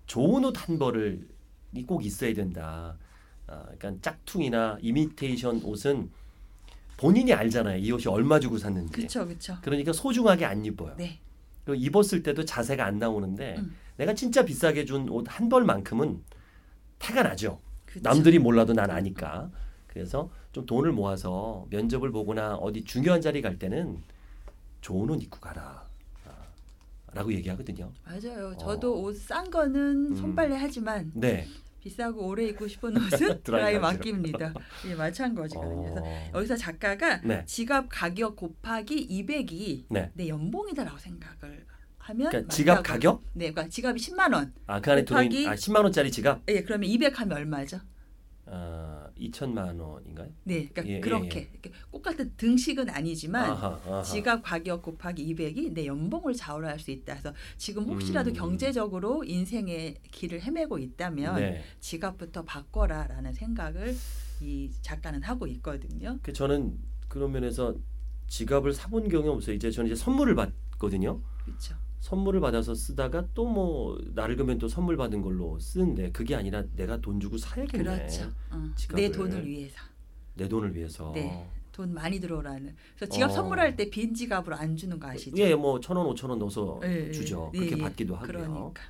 좋은 0.06 0.44
옷 0.44 0.56
한 0.68 0.78
벌을 0.78 1.26
이꼭 1.74 2.04
있어야 2.04 2.34
된다. 2.34 2.96
아, 3.46 3.64
그러니까 3.78 3.94
짝퉁이나 4.02 4.78
이미테이션 4.82 5.62
옷은 5.64 6.10
본인이 6.98 7.32
알잖아요. 7.32 7.78
이 7.78 7.90
옷이 7.92 8.06
얼마 8.12 8.38
주고 8.38 8.58
샀는지. 8.58 8.92
그렇죠, 8.92 9.26
그렇죠. 9.26 9.56
그러니까 9.62 9.92
소중하게 9.92 10.44
안 10.44 10.64
입어요. 10.64 10.94
네. 10.96 11.20
그리고 11.64 11.82
입었을 11.82 12.22
때도 12.22 12.44
자세가 12.44 12.84
안 12.84 12.98
나오는데 12.98 13.56
음. 13.58 13.74
내가 13.96 14.14
진짜 14.14 14.44
비싸게 14.44 14.84
준 14.84 15.08
옷 15.08 15.26
한 15.28 15.48
벌만큼은 15.48 16.22
태가 16.98 17.22
나죠. 17.22 17.60
그쵸. 17.92 18.00
남들이 18.02 18.38
몰라도 18.38 18.72
난 18.74 18.90
아니까. 18.90 19.50
그래서 19.86 20.30
좀 20.52 20.66
돈을 20.66 20.92
모아서 20.92 21.66
면접을 21.70 22.10
보거나 22.12 22.54
어디 22.56 22.84
중요한 22.84 23.20
자리 23.20 23.40
갈 23.42 23.58
때는 23.58 24.02
좋은 24.80 25.08
옷 25.10 25.22
입고 25.22 25.40
가라. 25.40 25.86
아, 26.26 26.30
라고 27.12 27.32
얘기하거든요. 27.32 27.90
맞아요. 28.04 28.48
어. 28.48 28.56
저도 28.56 29.02
옷싼 29.02 29.50
거는 29.50 30.10
음. 30.12 30.16
손빨래 30.16 30.56
하지만 30.56 31.10
네. 31.14 31.46
비싸고 31.80 32.26
오래 32.26 32.44
입고 32.48 32.68
싶은 32.68 32.96
옷은 32.96 33.40
드라이. 33.42 33.78
맡깁니다. 33.78 34.52
예, 34.88 34.94
마찬가지거든요. 34.94 35.94
그래서 35.94 36.00
어, 36.04 36.30
여기서 36.34 36.56
작가가 36.56 37.20
네. 37.22 37.44
지갑 37.46 37.86
가격 37.88 38.36
곱하기 38.36 39.08
200이 39.08 39.84
네. 39.88 40.10
내 40.14 40.28
연봉이다라고 40.28 40.98
생각을 40.98 41.64
하면 42.08 42.30
그러니까 42.30 42.54
지갑. 42.54 42.82
가격? 42.82 43.22
네, 43.34 43.50
그러니까 43.50 43.68
지갑이 43.68 44.00
10만 44.00 44.32
원. 44.32 44.52
아, 44.66 44.80
그 44.80 44.90
안에 44.92 45.04
들어있는 45.04 45.36
곱하기- 45.42 45.46
아, 45.48 45.54
10만 45.54 45.84
원짜리 45.84 46.10
지갑? 46.10 46.42
예, 46.48 46.62
그러면 46.62 46.88
200 46.88 47.20
하면 47.20 47.36
얼마죠? 47.36 47.80
아, 48.46 49.06
2천만 49.20 49.78
원인가요? 49.78 50.30
네, 50.44 50.68
그러니까 50.68 50.86
예, 50.86 50.96
예, 50.96 51.00
그렇게 51.00 51.50
이렇게 51.52 51.70
똑같은 51.92 52.32
등식은 52.38 52.88
아니지만 52.88 53.50
아하, 53.50 53.78
아하. 53.86 54.02
지갑 54.02 54.42
가격 54.42 54.80
곱하기 54.82 55.34
200이 55.34 55.72
내 55.74 55.84
연봉을 55.84 56.32
좌우할 56.32 56.78
수 56.78 56.90
있다. 56.90 57.12
그래서 57.14 57.34
지금 57.58 57.84
혹시라도 57.84 58.30
음. 58.30 58.34
경제적으로 58.34 59.22
인생의 59.24 59.96
길을 60.10 60.40
헤매고 60.40 60.78
있다면 60.78 61.36
네. 61.36 61.62
지갑부터 61.80 62.44
바꿔라라는 62.44 63.34
생각을 63.34 63.94
이 64.40 64.70
작가는 64.80 65.22
하고 65.24 65.46
있거든요. 65.48 66.18
그 66.22 66.32
저는 66.32 66.78
그런 67.08 67.32
면에서 67.32 67.74
지갑을 68.28 68.72
사본 68.72 69.08
경험 69.10 69.36
없어요. 69.36 69.56
이제 69.56 69.70
저는 69.70 69.90
이제 69.90 70.00
선물을 70.02 70.34
받거든요. 70.36 71.20
그렇죠. 71.44 71.74
선물을 72.00 72.40
받아서 72.40 72.74
쓰다가 72.74 73.26
또뭐 73.34 73.98
나를 74.14 74.36
그면 74.36 74.58
또 74.58 74.68
선물 74.68 74.96
받은 74.96 75.20
걸로 75.22 75.58
쓰는데 75.58 76.12
그게 76.12 76.34
아니라 76.34 76.62
내가 76.76 77.00
돈 77.00 77.18
주고 77.20 77.36
사야겠네. 77.38 77.82
그렇죠. 77.84 78.30
어. 78.50 78.70
내 78.94 79.10
돈을 79.10 79.46
위해서. 79.46 79.76
내 80.34 80.48
돈을 80.48 80.74
위해서. 80.74 81.12
네. 81.14 81.48
돈 81.72 81.92
많이 81.94 82.18
들어오라는. 82.20 82.74
그래서 82.96 83.12
지갑 83.12 83.30
어. 83.30 83.32
선물할 83.32 83.76
때 83.76 83.88
빈 83.90 84.14
지갑으로 84.14 84.56
안 84.56 84.76
주는 84.76 84.98
거 84.98 85.08
아시죠? 85.08 85.36
예, 85.38 85.54
뭐 85.54 85.80
천 85.80 85.96
원, 85.96 86.06
오천 86.06 86.30
원 86.30 86.38
넣어서 86.38 86.80
예, 86.84 87.08
예. 87.08 87.12
주죠. 87.12 87.50
예, 87.54 87.58
그렇게 87.58 87.78
예. 87.78 87.82
받기도 87.82 88.14
하고요. 88.16 88.26
그러니까 88.28 88.82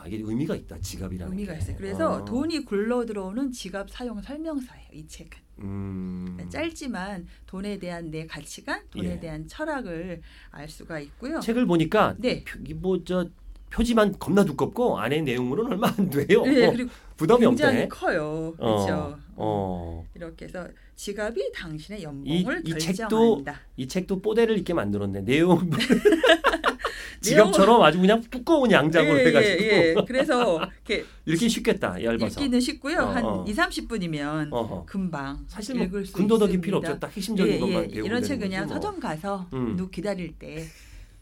아 0.00 0.06
이게 0.06 0.22
의미가 0.24 0.56
있다. 0.56 0.78
지갑이라는 0.80 1.32
의미가 1.32 1.52
게. 1.52 1.58
있어요. 1.58 1.76
그래서 1.76 2.10
어. 2.10 2.24
돈이 2.24 2.64
굴러 2.64 3.04
들어오는 3.04 3.52
지갑 3.52 3.90
사용 3.90 4.20
설명서예요. 4.22 4.86
이 4.94 5.06
책은. 5.06 5.38
음. 5.58 6.24
그러니까 6.36 6.48
짧지만 6.48 7.26
돈에 7.46 7.78
대한 7.78 8.10
내 8.10 8.26
가치관, 8.26 8.82
돈에 8.90 9.10
예. 9.12 9.20
대한 9.20 9.46
철학을 9.46 10.22
알 10.50 10.68
수가 10.68 11.00
있고요. 11.00 11.40
책을 11.40 11.66
보니까 11.66 12.14
네. 12.18 12.44
뭐저 12.76 13.28
표지만 13.70 14.18
겁나 14.18 14.42
두껍고 14.44 14.98
안에 14.98 15.20
내용물은 15.20 15.66
얼마 15.66 15.92
안 15.96 16.08
돼요. 16.08 16.42
네, 16.44 16.70
그리고 16.72 16.90
부담이 17.16 17.40
굉장히 17.46 17.76
없네. 17.76 17.88
커요. 17.88 18.54
어, 18.58 18.84
그렇죠. 18.86 19.18
어. 19.36 20.04
이렇게 20.14 20.46
해서 20.46 20.66
지갑이 20.96 21.52
당신의 21.52 22.02
연봉을 22.02 22.62
이 22.66 22.78
책도 22.78 23.08
결정한다. 23.08 23.60
이 23.76 23.86
책도 23.86 24.22
뽀대를 24.22 24.58
읽게 24.58 24.72
만들었네. 24.74 25.20
내용 25.24 25.70
지갑처럼 27.20 27.82
아주 27.82 28.00
그냥 28.00 28.20
두꺼운 28.30 28.70
양장으로 28.70 29.18
예, 29.20 29.26
해가지고 29.26 29.62
예, 29.62 29.68
예. 29.88 29.94
그래서 30.06 30.56
이렇게 30.62 31.04
이렇게 31.26 31.48
쉽겠다 31.48 32.02
얇아서. 32.02 32.26
읽기는 32.26 32.60
쉽고요. 32.60 32.98
어, 32.98 33.04
한 33.06 33.24
어. 33.24 33.44
2, 33.46 33.54
30분이면 33.54 34.52
어허. 34.52 34.84
금방 34.86 35.44
사실 35.48 35.76
뭐 35.76 35.84
읽을 35.86 36.06
수 36.06 36.12
군더더기. 36.14 36.60
필요 36.60 36.78
없죠. 36.78 36.98
딱 36.98 37.14
핵심적인 37.14 37.54
예, 37.54 37.58
것만 37.58 37.82
예. 37.84 37.88
배우면 37.88 38.04
이런 38.06 38.22
책 38.22 38.38
그냥 38.40 38.66
뭐. 38.66 38.74
서점 38.74 39.00
가서 39.00 39.46
음. 39.52 39.76
누구 39.76 39.90
기다릴 39.90 40.32
때 40.38 40.64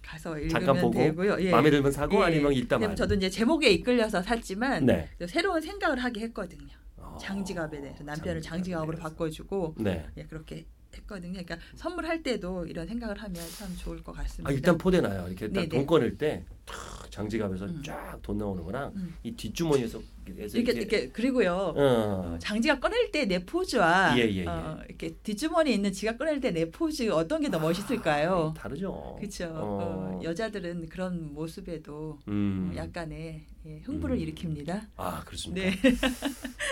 가서 0.02 0.38
읽으면 0.38 0.50
잠깐 0.64 0.80
보고 0.80 0.98
되고요. 0.98 1.36
예. 1.40 1.50
마음에 1.50 1.70
들면 1.70 1.92
사고 1.92 2.20
예. 2.20 2.24
아니면 2.24 2.52
읽다 2.54 2.78
말. 2.78 2.96
저도 2.96 3.14
이제 3.14 3.28
제목에 3.28 3.68
이끌려서 3.70 4.22
샀지만 4.22 4.86
네. 4.86 5.08
새로운 5.26 5.60
생각을 5.60 5.98
하게 5.98 6.20
했거든요. 6.22 6.68
어, 6.96 7.16
장지갑에 7.20 7.80
대해서 7.80 8.04
남편을 8.04 8.40
장지갑에 8.40 8.86
장지갑으로. 8.86 8.98
바꿔주고 8.98 9.74
네. 9.78 10.06
예, 10.16 10.22
그렇게 10.24 10.64
했거든요. 10.98 11.32
그러니까 11.32 11.58
선물할 11.76 12.22
때도 12.22 12.66
이런 12.66 12.86
생각을 12.86 13.16
하면 13.18 13.34
참 13.58 13.74
좋을 13.76 14.02
것 14.02 14.12
같습니다. 14.12 14.50
아 14.50 14.52
일단 14.52 14.76
포대 14.78 15.00
나요. 15.00 15.26
이렇게 15.28 15.48
딱. 15.50 15.68
돈 15.68 15.86
꺼낼 15.86 16.16
때 16.18 16.44
탁, 16.64 17.10
장지갑에서 17.10 17.64
음. 17.66 17.82
쫙돈 17.84 18.38
나오는 18.38 18.62
거랑 18.64 18.92
음. 18.96 19.14
이 19.22 19.32
뒷주머니에서 19.32 20.00
이렇게 20.26 20.72
이렇게 20.72 21.08
그리고요. 21.08 21.72
어. 21.74 22.36
장지갑 22.38 22.80
꺼낼 22.80 23.10
때 23.10 23.24
내 23.26 23.44
포즈와 23.44 24.14
예, 24.18 24.22
예, 24.28 24.36
예. 24.36 24.46
어, 24.46 24.78
이렇게 24.86 25.14
뒷주머니에 25.22 25.72
있는 25.74 25.90
지갑 25.92 26.18
꺼낼 26.18 26.40
때 26.40 26.50
내 26.50 26.70
포즈 26.70 27.08
어떤 27.10 27.40
게더 27.40 27.58
멋있을까요? 27.58 28.52
아, 28.56 28.60
다르죠. 28.60 29.16
그렇죠. 29.18 29.46
어. 29.46 30.18
어, 30.18 30.20
여자들은 30.22 30.88
그런 30.90 31.32
모습에도 31.34 32.18
음. 32.28 32.72
어, 32.72 32.76
약간의 32.76 33.46
예, 33.66 33.80
흥분을 33.84 34.16
음. 34.16 34.20
일으킵니다. 34.22 34.86
아 34.96 35.22
그렇습니까? 35.24 35.70
네. 35.70 35.94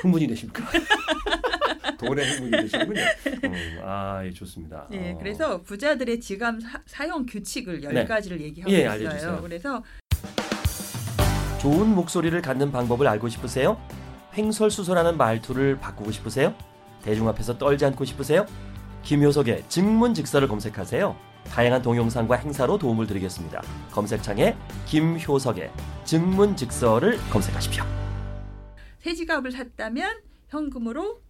흥분이 0.03 0.27
되십니까? 0.29 0.65
돈에 1.99 2.31
흥분이 2.31 2.63
되시는군요. 2.63 3.01
음, 3.45 3.79
아, 3.83 4.23
예, 4.25 4.31
좋습니다. 4.31 4.87
예, 4.93 5.13
어. 5.13 5.19
그래서 5.19 5.63
부자들의 5.63 6.21
지갑 6.21 6.57
사, 6.87 7.09
용 7.09 7.27
규칙을 7.27 7.83
열 7.83 7.95
네. 7.95 8.05
가지를 8.05 8.41
얘기하고 8.41 8.73
예, 8.73 8.79
있어요. 8.81 8.91
알려주세요. 8.91 9.41
그래서 9.43 9.83
좋은 11.61 11.95
목소리를 11.95 12.41
갖는 12.43 12.71
방법을 12.71 13.07
알고 13.09 13.29
싶으세요? 13.29 13.81
횡설수설하는 14.37 15.17
말투를 15.17 15.79
바꾸고 15.81 16.13
싶으세요? 16.13 16.55
대중 17.03 17.29
앞에서 17.29 17.57
떨지 17.59 17.85
않고 17.87 18.05
싶으세요? 18.05 18.47
김효석의 19.03 19.65
증문즉서를 19.69 20.49
검색하세요. 20.49 21.17
다양한 21.49 21.81
동영상과 21.81 22.37
행사로 22.37 22.77
도움을 22.77 23.07
드리겠습니다. 23.07 23.63
검색창에 23.93 24.57
김효석의 24.87 25.71
증문즉서를 26.05 27.19
검색하십시오. 27.31 27.85
새 28.99 29.15
지갑을 29.15 29.53
샀다면 29.53 30.19
현금으로 30.49 31.21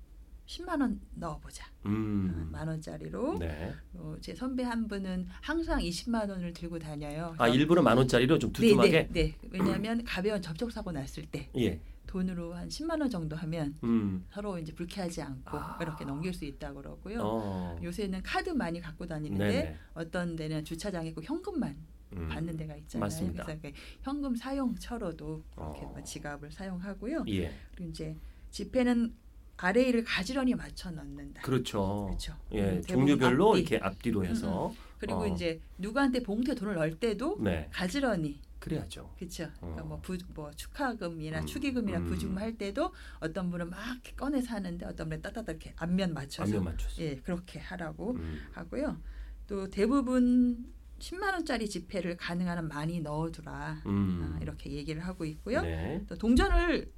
10만 0.47 0.81
원 0.81 1.01
넣어보자. 1.15 1.67
음. 1.87 2.49
만 2.53 2.69
원짜리로. 2.69 3.39
네. 3.39 3.75
어, 3.95 4.17
제 4.21 4.35
선배 4.35 4.63
한 4.63 4.87
분은 4.87 5.27
항상 5.41 5.81
20만 5.81 6.31
원을 6.31 6.53
들고 6.53 6.79
다녀요. 6.79 7.35
아 7.39 7.49
일부러 7.49 7.83
만 7.83 7.99
원짜리로 7.99 8.39
좀 8.39 8.53
두툼하게. 8.53 8.91
네, 8.91 9.09
네, 9.11 9.37
네. 9.41 9.49
왜냐하면 9.51 10.05
가벼운 10.05 10.41
접촉 10.41 10.71
사고 10.71 10.93
났을 10.93 11.27
때 11.27 11.51
예. 11.57 11.81
돈으로 12.07 12.55
한 12.55 12.69
10만 12.69 13.01
원 13.01 13.11
정도 13.11 13.35
하면 13.35 13.77
음. 13.83 14.25
서로 14.31 14.59
이제 14.59 14.73
불쾌하지 14.73 15.23
않고 15.23 15.59
아. 15.59 15.79
이렇게 15.83 16.05
넘길 16.05 16.33
수 16.33 16.45
있다고 16.45 16.81
그러고요. 16.81 17.21
어. 17.23 17.79
요새는 17.83 18.23
카드 18.23 18.51
많이 18.51 18.81
갖고 18.81 19.07
다니는데 19.07 19.47
네네. 19.47 19.77
어떤 19.95 20.37
데는 20.37 20.65
주차장에 20.65 21.13
꼭 21.13 21.29
현금만 21.29 21.77
음. 22.13 22.29
받는 22.29 22.57
데가 22.57 22.77
있잖아요. 22.77 23.05
맞습니다. 23.05 23.45
그래서 23.45 23.77
현금 24.03 24.37
사용처로도 24.37 25.45
이렇게 25.57 25.81
어. 25.85 25.89
뭐 25.89 26.03
지갑을 26.05 26.53
사용하고요. 26.53 27.25
예. 27.29 27.53
그리고 27.75 27.91
이제 27.91 28.17
지폐는 28.53 29.13
아래를 29.57 30.05
가지런히 30.05 30.55
맞춰 30.55 30.91
넣는다. 30.91 31.43
그렇죠. 31.43 32.07
그렇죠. 32.09 32.35
예, 32.53 32.77
음, 32.77 32.83
종류별로 32.83 33.51
앞뒤. 33.51 33.61
이렇게 33.61 33.79
앞뒤로 33.79 34.25
해서 34.25 34.75
그리고 34.99 35.21
어. 35.21 35.27
이제 35.27 35.61
누구한테 35.79 36.23
봉투에 36.23 36.55
돈을 36.55 36.75
넣을 36.75 36.99
때도 36.99 37.39
네 37.41 37.69
가지런히 37.73 38.41
그래야죠. 38.59 39.15
그렇죠. 39.19 39.51
그러니까 39.61 39.83
어. 39.83 39.87
뭐, 39.87 40.01
부, 40.01 40.19
뭐 40.35 40.51
축하금이나 40.51 41.41
음, 41.41 41.47
축의금이나 41.47 41.99
음. 41.99 42.07
부주금 42.07 42.39
할 42.39 42.57
때도 42.57 42.93
어떤 43.21 43.51
분은 43.51 43.71
막 43.71 43.79
꺼내서 44.17 44.55
하는데 44.55 44.85
어떤 44.87 45.09
분은 45.09 45.23
따따따 45.23 45.53
이렇게 45.53 45.73
앞면 45.77 46.13
맞춰서 46.15 46.51
앞면 46.51 46.65
맞춰서. 46.65 47.03
예 47.03 47.17
그렇게 47.17 47.59
하라고 47.59 48.13
음. 48.13 48.41
하고요. 48.53 49.01
또 49.47 49.69
대부분 49.71 50.67
10만 50.99 51.33
원짜리 51.33 51.69
지폐를 51.69 52.17
가능한 52.17 52.59
한 52.59 52.69
많이 52.69 53.01
넣어두라 53.01 53.83
음. 53.87 54.35
아, 54.35 54.39
이렇게 54.41 54.71
얘기를 54.71 55.05
하고 55.05 55.25
있고요. 55.25 55.63
네. 55.63 56.03
또 56.09 56.17
동전을 56.17 56.91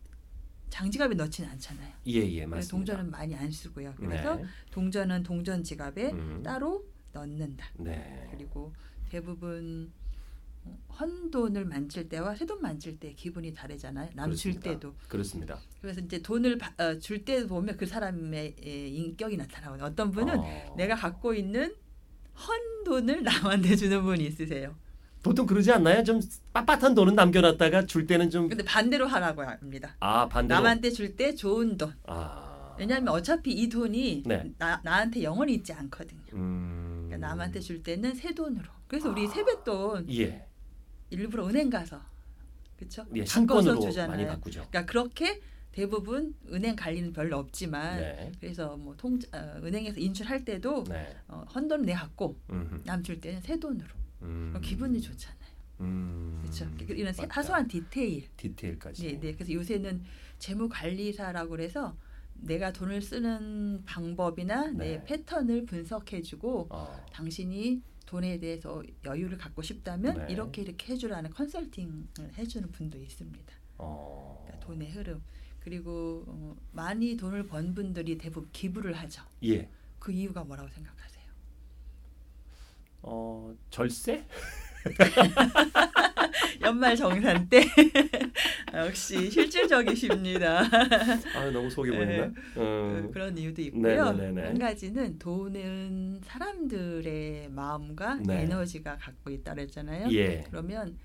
장지갑에 0.70 1.14
넣지는 1.14 1.50
않잖아요. 1.50 1.92
예예 2.06 2.44
그래서 2.44 2.48
맞습니다. 2.48 2.70
동전은 2.94 3.10
많이 3.10 3.34
안 3.34 3.50
쓰고요. 3.50 3.94
그래서 3.96 4.36
네. 4.36 4.44
동전은 4.70 5.22
동전 5.22 5.62
지갑에 5.62 6.10
음. 6.12 6.42
따로 6.42 6.84
넣는다. 7.12 7.66
네. 7.78 8.28
그리고 8.30 8.72
대부분 9.08 9.90
어, 10.64 10.78
헌돈을 11.00 11.64
만질 11.64 12.08
때와 12.08 12.34
새 12.34 12.44
돈 12.44 12.60
만질 12.60 12.98
때 12.98 13.12
기분이 13.14 13.54
다르잖아요. 13.54 14.10
남 14.14 14.34
줄. 14.34 14.58
때도. 14.60 14.94
그렇습니다. 15.08 15.58
그래서 15.80 16.00
이제 16.00 16.20
돈을 16.20 16.58
바- 16.58 16.74
어, 16.82 16.98
줄때 16.98 17.46
보면 17.46 17.76
그 17.76 17.86
사람의 17.86 18.56
예, 18.64 18.88
인격이 18.88 19.36
나타나거든요. 19.36 19.86
어떤 19.86 20.10
분은 20.10 20.38
어. 20.38 20.74
내가 20.76 20.94
갖고 20.96 21.32
있는 21.34 21.74
헌 22.36 22.84
돈을 22.84 23.22
남한테 23.62 23.76
주는 23.76 24.02
분이 24.02 24.26
있으세요. 24.26 24.76
보통 25.28 25.46
그러지 25.46 25.70
않나요? 25.72 26.02
좀 26.04 26.20
빳빳한 26.54 26.94
돈은 26.94 27.14
남겨놨다가 27.14 27.84
줄 27.86 28.06
때는 28.06 28.30
좀 28.30 28.48
근데 28.48 28.64
반대로 28.64 29.06
하라고 29.06 29.42
합니다. 29.42 29.94
아 30.00 30.26
반대로. 30.28 30.60
남한테 30.60 30.90
줄 30.90 31.14
때 31.16 31.34
좋은 31.34 31.76
돈. 31.76 31.92
아. 32.06 32.74
왜냐하면 32.78 33.08
어차피 33.08 33.52
이 33.52 33.68
돈이 33.68 34.22
네. 34.24 34.52
나, 34.56 34.80
나한테 34.84 35.22
영원히 35.22 35.54
있지 35.54 35.72
않거든요. 35.72 36.20
음. 36.34 37.06
그러니까 37.08 37.28
남한테 37.28 37.60
줄 37.60 37.82
때는 37.82 38.14
새 38.14 38.32
돈으로. 38.34 38.64
그래서 38.86 39.10
우리 39.10 39.26
아. 39.26 39.30
세뱃돈 39.30 40.06
예. 40.14 40.46
일부러 41.10 41.46
은행 41.48 41.68
가서 41.70 42.00
그렇죠? 42.78 43.04
예. 43.16 43.24
바꿔서 43.24 43.78
주잖아요. 43.80 44.08
많이 44.16 44.26
바꾸죠. 44.26 44.64
그러니까 44.70 44.86
그렇게 44.86 45.40
대부분 45.72 46.34
은행 46.52 46.74
관리는 46.76 47.12
별로 47.12 47.38
없지만 47.38 47.96
네. 48.00 48.32
그래서 48.40 48.76
뭐통 48.76 49.18
어, 49.32 49.60
은행에서 49.62 50.00
인출할 50.00 50.44
때도 50.44 50.84
네. 50.84 51.14
어, 51.28 51.44
헌돈 51.54 51.82
내 51.82 51.92
갖고 51.92 52.38
음. 52.50 52.80
남줄 52.84 53.20
때는 53.20 53.40
새 53.42 53.58
돈으로 53.58 53.88
음. 54.22 54.48
그럼 54.50 54.62
기분이 54.62 55.00
좋잖아요. 55.00 55.38
음. 55.80 56.38
그렇죠? 56.42 56.68
이런 56.88 57.12
세- 57.12 57.22
맞다. 57.22 57.36
하소한 57.40 57.68
디테일. 57.68 58.28
디테일까지. 58.36 59.02
네, 59.06 59.20
네. 59.20 59.34
그래서 59.34 59.52
요새는 59.52 60.02
재무 60.38 60.68
관리사라고 60.68 61.50
그래서 61.50 61.96
내가 62.34 62.72
돈을 62.72 63.02
쓰는 63.02 63.82
방법이나 63.84 64.68
내 64.68 64.98
네. 64.98 65.04
패턴을 65.04 65.66
분석해주고 65.66 66.68
어. 66.70 67.06
당신이 67.12 67.82
돈에 68.06 68.38
대해서 68.38 68.82
여유를 69.04 69.36
갖고 69.38 69.60
싶다면 69.62 70.26
네. 70.26 70.32
이렇게 70.32 70.62
이렇게 70.62 70.92
해주라는 70.92 71.30
컨설팅을 71.30 72.06
해주는 72.38 72.70
분도 72.72 72.98
있습니다. 72.98 73.52
어. 73.78 74.42
그러니까 74.46 74.66
돈의 74.66 74.90
흐름 74.92 75.22
그리고 75.60 76.24
어, 76.26 76.56
많이 76.72 77.16
돈을 77.16 77.46
번 77.46 77.74
분들이 77.74 78.16
대부분 78.16 78.48
기부를 78.52 78.94
하죠. 78.94 79.22
예. 79.44 79.68
그 79.98 80.12
이유가 80.12 80.42
뭐라고 80.44 80.68
생각하세요? 80.70 81.17
어 83.02 83.54
절세? 83.70 84.24
연말 86.62 86.96
정산 86.96 87.48
때 87.48 87.62
역시 88.74 89.30
실질적이십니다. 89.30 90.60
아 91.34 91.50
너무 91.50 91.70
속이 91.70 91.90
보이나? 91.90 92.26
네. 92.26 92.32
음. 92.56 93.10
그런 93.12 93.36
이유도 93.36 93.62
있고요. 93.62 94.12
네네네네. 94.12 94.42
한 94.46 94.58
가지는 94.58 95.18
돈은 95.18 96.20
사람들의 96.22 97.48
마음과 97.50 98.16
네. 98.26 98.42
에너지가 98.42 98.98
갖고 98.98 99.30
있다 99.30 99.54
그랬잖아요. 99.54 100.10
예. 100.12 100.44
그러면 100.50 100.98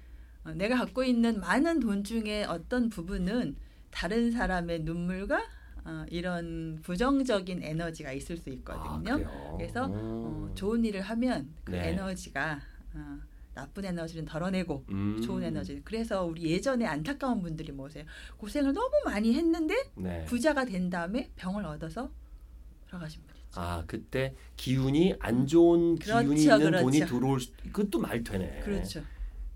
어, 0.44 0.52
내가 0.52 0.78
갖고 0.78 1.04
있는 1.04 1.40
많은 1.40 1.80
돈 1.80 2.04
중에 2.04 2.44
어떤 2.44 2.90
부분은 2.90 3.56
다른 3.92 4.32
사람의 4.32 4.82
눈물과 4.82 5.44
어, 5.86 6.06
이런 6.10 6.80
부정적인 6.82 7.62
에너지가 7.64 8.14
있을 8.14 8.38
수 8.38 8.50
아, 8.50 8.54
있거든요. 8.54 9.16
그래요? 9.18 9.56
그래서 9.58 9.86
어, 9.86 10.48
음. 10.50 10.56
좋은 10.56 10.84
일을 10.86 11.02
하면 11.02 11.50
그 11.64 11.72
네. 11.72 11.90
에너지가 11.90 12.62
어, 12.94 13.20
나쁜 13.54 13.86
에너지는 13.86 14.26
덜어내고 14.26 14.86
음. 14.90 15.22
좋은 15.22 15.44
에너지. 15.44 15.82
그래서 15.84 16.24
우리 16.24 16.44
예전에 16.52 16.86
안타까운 16.86 17.42
분들이 17.42 17.72
뭐세요? 17.72 18.06
고생을 18.38 18.74
너무 18.74 18.92
많이 19.06 19.34
했는데 19.34 19.76
네. 19.96 20.24
부자가 20.26 20.66
된 20.66 20.90
다음에 20.90 21.32
병을 21.36 21.66
얻어서 21.66 22.10
돌아가신 22.88 23.22
분. 23.28 23.34
아 23.56 23.84
그때 23.86 24.34
기운이 24.56 25.16
안 25.20 25.46
좋은 25.46 25.96
기운이 25.96 26.00
그렇죠, 26.00 26.56
있는 26.56 26.72
그렇죠. 26.72 26.84
돈이 26.84 27.00
들어올 27.06 27.40
수 27.40 27.52
그것도 27.72 28.00
말 28.00 28.24
되네. 28.24 28.62
그렇죠. 28.62 29.04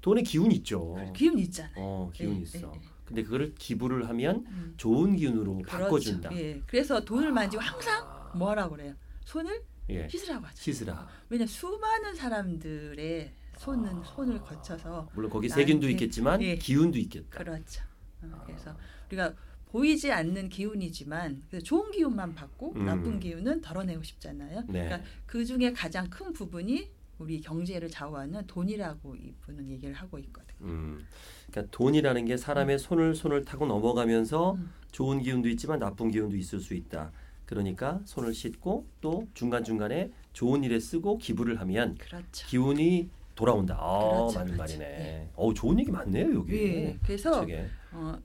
돈에 0.02 0.22
기운이 0.22 0.56
있죠. 0.58 0.96
기운 1.16 1.40
있잖아요. 1.40 1.74
어 1.78 2.12
기운이 2.14 2.38
예, 2.38 2.42
있어. 2.44 2.60
예, 2.60 2.80
예. 2.80 2.97
근데 3.08 3.24
그거를 3.24 3.56
기부를 3.56 4.10
하면 4.10 4.46
음. 4.48 4.74
좋은 4.76 5.16
기운으로 5.16 5.60
그렇죠. 5.60 5.78
바꿔준다. 5.78 6.36
예. 6.36 6.62
그래서 6.68 7.00
돈을 7.00 7.32
만지고 7.32 7.64
항상 7.64 8.04
아, 8.06 8.34
뭐 8.36 8.50
하라고 8.50 8.76
그래요? 8.76 8.94
손을 9.24 9.64
예. 9.90 10.10
씻으라고 10.10 10.46
하죠. 10.46 10.62
시스라. 10.62 11.08
왜냐 11.30 11.46
수많은 11.46 12.16
사람들의 12.16 13.34
손은 13.58 14.00
아. 14.00 14.04
손을 14.04 14.42
거쳐서 14.42 15.10
물론 15.14 15.32
거기 15.32 15.48
세균도 15.48 15.90
있겠지만 15.92 16.42
예. 16.42 16.56
기운도 16.58 17.00
있겠다. 17.00 17.40
그렇죠. 17.40 17.82
어, 18.24 18.30
아. 18.34 18.44
그래서 18.46 18.76
우리가 19.08 19.34
보이지 19.68 20.12
않는 20.12 20.50
기운이지만 20.50 21.44
좋은 21.64 21.92
기운만 21.92 22.36
받고 22.36 22.74
음. 22.76 22.86
나쁜 22.86 23.22
기운은 23.22 23.62
덜어내고 23.62 24.04
싶잖아요. 24.04 24.64
네. 24.68 24.84
그러니까 24.84 25.02
그 25.26 25.46
중에 25.46 25.72
가장 25.72 26.10
큰 26.10 26.34
부분이 26.34 26.92
우리 27.20 27.42
경제를 27.42 27.90
좌우하는 27.90 28.46
돈이라고 28.48 29.16
이분은 29.16 29.70
얘기를 29.70 29.94
하고 29.94 30.20
있거든. 30.20 30.56
음, 30.62 31.06
그러니까 31.50 31.72
돈이라는 31.72 32.26
게 32.26 32.38
사람의 32.38 32.80
손을 32.80 33.16
손을 33.16 33.44
타고 33.46 33.66
넘어가면서 33.66 34.54
음. 34.54 34.70
좋은 34.92 35.22
기운도 35.22 35.50
있지만 35.50 35.80
나쁜 35.80 36.12
기운도 36.12 36.36
있을 36.36 36.60
수 36.60 36.74
있다. 36.74 37.12
그러니까 37.46 38.02
손을 38.06 38.34
씻고 38.34 38.88
또 39.02 39.28
중간 39.34 39.64
중간에 39.64 40.12
좋은 40.34 40.64
일에 40.64 40.80
쓰고 40.80 41.18
기부를 41.18 41.60
하면 41.62 41.96
그렇죠. 41.96 42.48
기운이 42.48 43.10
돌아온다. 43.36 43.78
아, 43.80 44.00
그렇죠, 44.00 44.40
맞는 44.40 44.54
그렇죠. 44.54 44.58
말이네. 44.58 44.98
네. 44.98 45.32
어, 45.36 45.54
좋은 45.54 45.80
얘기 45.80 45.92
많네요 45.92 46.34
여기. 46.34 46.56
예. 46.56 47.00
그래서. 47.04 47.46
어, 47.92 48.20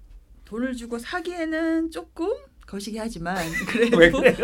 돈을 0.44 0.74
주고 0.74 0.98
사기에는 0.98 1.90
조금 1.90 2.28
거시기 2.66 2.98
하지만 2.98 3.36
왜 3.98 4.10
그래도 4.10 4.20
그래? 4.20 4.34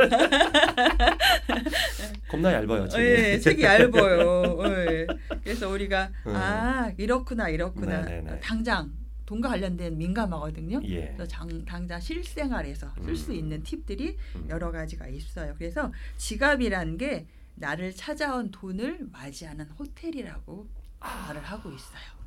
겁나 2.28 2.52
얇아요. 2.52 2.88
책이. 2.88 3.04
예, 3.04 3.38
책이 3.38 3.62
얇아요. 3.62 4.58
예. 4.66 5.06
그래서 5.42 5.68
우리가 5.68 6.10
음. 6.26 6.36
아 6.36 6.92
이렇구나 6.96 7.48
이렇구나 7.48 8.02
네네네. 8.02 8.40
당장 8.40 8.92
돈과 9.26 9.50
관련된 9.50 9.96
민감하거든요. 9.98 10.80
예. 10.84 11.06
그래서 11.06 11.26
장, 11.26 11.64
당장 11.64 12.00
실생활에서 12.00 12.92
쓸수 13.04 13.32
음. 13.32 13.36
있는 13.36 13.62
팁들이 13.62 14.16
음. 14.36 14.46
여러 14.48 14.70
가지가 14.70 15.06
있어요. 15.08 15.54
그래서 15.58 15.92
지갑이라는 16.16 16.96
게 16.96 17.26
나를 17.54 17.94
찾아온 17.94 18.50
돈을 18.50 19.08
맞이하는 19.12 19.66
호텔이라고 19.78 20.66
아. 21.00 21.24
말을 21.28 21.42
하고 21.42 21.70
있어요. 21.70 22.18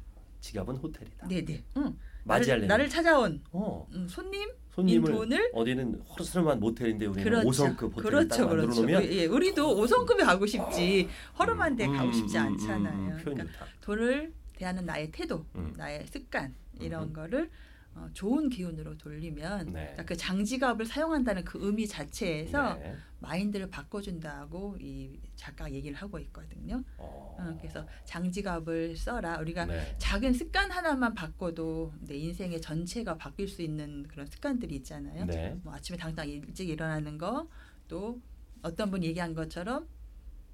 지갑은 0.41 0.77
호텔이다. 0.77 1.27
네네. 1.27 1.63
응. 1.77 1.97
맞이하려면 2.23 2.67
나를, 2.67 2.85
나를 2.85 2.89
찾아온 2.89 3.41
어, 3.51 3.87
음, 3.93 4.07
손님 4.07 4.49
손님을 4.71 5.11
돈을 5.11 5.51
어디는 5.53 6.01
허름한 6.01 6.59
모텔인데 6.59 7.05
우리는 7.07 7.23
그렇죠. 7.23 7.49
5성급 7.49 7.95
호텔을 7.95 8.03
그렇죠, 8.03 8.27
딱 8.29 8.39
만들어 8.45 8.61
그렇죠. 8.61 8.81
놓으면 8.81 9.03
예, 9.11 9.25
우리도 9.25 9.75
5성급에 9.75 10.23
가고 10.25 10.45
싶지 10.45 11.09
허름한 11.37 11.75
데 11.75 11.85
음, 11.87 11.93
가고 11.93 12.07
음, 12.07 12.13
싶지 12.13 12.37
음, 12.37 12.43
않잖아요. 12.43 12.93
음, 12.93 13.11
음, 13.11 13.17
그러니까. 13.21 13.65
돈을 13.81 14.33
대하는 14.55 14.85
나의 14.85 15.11
태도, 15.11 15.45
음. 15.55 15.73
나의 15.75 16.05
습관 16.07 16.53
이런 16.79 17.03
음흠. 17.03 17.13
거를 17.13 17.49
어, 17.93 18.07
좋은 18.13 18.49
기운으로 18.49 18.97
돌리면 18.97 19.73
네. 19.73 19.97
그 20.05 20.15
장지갑을 20.15 20.85
사용한다는 20.85 21.43
그 21.43 21.59
의미 21.61 21.87
자체에서 21.87 22.75
네. 22.75 22.95
마인드를 23.19 23.69
바꿔준다고 23.69 24.77
이 24.79 25.19
작가 25.35 25.71
얘기를 25.71 25.95
하고 25.97 26.17
있거든요. 26.19 26.83
어. 26.97 27.35
어, 27.37 27.57
그래서 27.59 27.85
장지갑을 28.05 28.95
써라. 28.95 29.39
우리가 29.39 29.65
네. 29.65 29.95
작은 29.97 30.33
습관 30.33 30.71
하나만 30.71 31.13
바꿔도 31.13 31.93
내 31.99 32.15
인생의 32.15 32.61
전체가 32.61 33.17
바뀔 33.17 33.47
수 33.47 33.61
있는 33.61 34.03
그런 34.07 34.25
습관들이 34.25 34.75
있잖아요. 34.77 35.25
네. 35.25 35.59
뭐 35.61 35.73
아침에 35.73 35.97
당장 35.97 36.27
일찍 36.29 36.69
일어나는 36.69 37.17
거, 37.17 37.47
또 37.87 38.21
어떤 38.61 38.89
분 38.89 39.03
얘기한 39.03 39.33
것처럼 39.33 39.87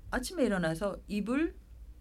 아침에 0.09 0.45
일어나서 0.45 0.97
이불 1.07 1.55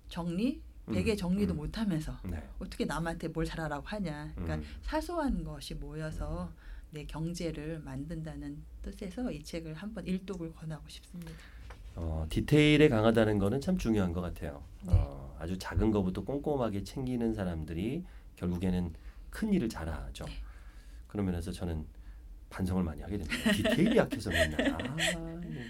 정리, 0.08 0.62
베개 0.92 1.12
음, 1.12 1.16
정리도 1.16 1.54
음. 1.54 1.56
못하면서 1.56 2.16
네. 2.24 2.42
어떻게 2.58 2.84
남한테 2.84 3.28
뭘 3.28 3.44
잘하라고 3.44 3.86
하냐. 3.86 4.32
그러니까 4.34 4.56
음. 4.56 4.64
사소한 4.82 5.42
것이 5.44 5.74
모여서 5.74 6.50
내 6.90 7.04
경제를 7.04 7.80
만든다는 7.80 8.62
뜻에서 8.82 9.30
이 9.30 9.42
책을 9.42 9.74
한번 9.74 10.06
일독을 10.06 10.54
권하고 10.54 10.88
싶습니다. 10.88 11.32
어, 11.96 12.26
디테일에 12.28 12.88
강하다는 12.88 13.38
거는 13.38 13.60
참 13.60 13.76
중요한 13.76 14.12
것 14.12 14.20
같아요. 14.20 14.62
네. 14.82 14.92
어, 14.92 15.36
아주 15.38 15.58
작은 15.58 15.90
것부터 15.90 16.24
꼼꼼하게 16.24 16.84
챙기는 16.84 17.34
사람들이 17.34 18.04
결국에는 18.36 18.92
큰 19.30 19.52
일을 19.52 19.68
잘하죠. 19.68 20.24
네. 20.24 20.32
그런 21.08 21.26
면에서 21.26 21.50
저는 21.50 21.86
반성을 22.50 22.82
많이 22.84 23.02
하게 23.02 23.18
됩니다. 23.18 23.52
디테일이 23.52 23.96
약해서 23.96 24.30
맨날 24.30 24.72
아, 24.72 24.78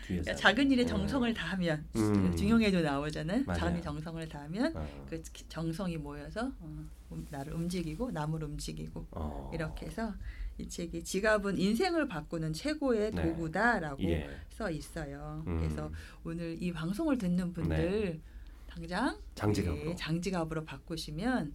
그러니까 0.07 0.35
작은 0.35 0.71
일에 0.71 0.83
어. 0.83 0.87
정성을 0.87 1.33
다하면 1.35 1.85
음. 1.97 2.37
중용에도 2.37 2.81
나오잖아요. 2.81 3.45
작은 3.47 3.83
정성을 3.83 4.29
다하면 4.29 4.77
어, 4.77 5.07
그 5.09 5.23
정성이 5.49 5.97
모여서 5.97 6.53
어, 6.61 6.89
음, 7.13 7.27
나를 7.31 7.53
움직이고 7.55 8.11
남을 8.11 8.43
움직이고 8.43 9.07
어. 9.13 9.51
이렇게 9.55 9.87
해서 9.87 10.13
이 10.59 10.69
책이 10.69 11.05
지갑은 11.05 11.59
인생을 11.59 12.09
바꾸는 12.09 12.53
최고의 12.53 13.13
네. 13.13 13.23
도구다라고 13.23 14.03
예. 14.05 14.29
써 14.49 14.71
있어요. 14.71 15.45
음. 15.47 15.59
그래서 15.59 15.91
오늘 16.25 16.57
이 16.63 16.73
방송을 16.73 17.19
듣는 17.19 17.53
분들 17.53 18.21
당장 18.67 19.19
장지갑으로. 19.35 19.91
예, 19.91 19.95
장지갑으로 19.95 20.65
바꾸시면 20.65 21.55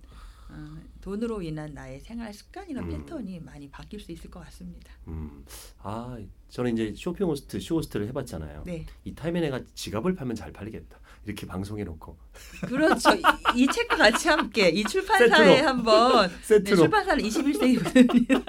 어, 0.52 0.78
돈으로 1.00 1.42
인한 1.42 1.74
나의 1.74 2.00
생활 2.02 2.34
습관이나 2.34 2.82
음. 2.82 2.90
패턴이 2.90 3.40
많이 3.40 3.70
바뀔 3.70 4.00
수 4.00 4.12
있을 4.12 4.30
것 4.30 4.42
같습니다. 4.46 4.92
음. 5.08 5.46
아, 5.80 6.18
저는 6.50 6.74
이제 6.74 6.94
쇼핑 6.96 7.26
호스트, 7.28 7.60
쇼 7.60 7.76
호스트를 7.76 8.08
해봤잖아요. 8.10 8.64
네, 8.66 8.86
이 9.06 9.16
타임에 9.16 9.40
내가 9.40 9.62
지갑을 9.74 10.16
팔면 10.16 10.36
잘 10.36 10.52
팔리겠다. 10.52 11.00
이렇게 11.26 11.46
방송해 11.46 11.84
놓고 11.84 12.18
그렇죠. 12.66 13.12
이, 13.14 13.22
이 13.56 13.68
책과 13.68 13.96
같이 13.96 14.28
함께 14.28 14.70
이 14.70 14.84
출판사에 14.84 15.58
세트로. 15.58 15.68
한번 15.68 16.28
네, 16.32 16.36
세트로 16.42 16.78
출판사는 16.78 17.24
21세기거든요. 17.24 18.44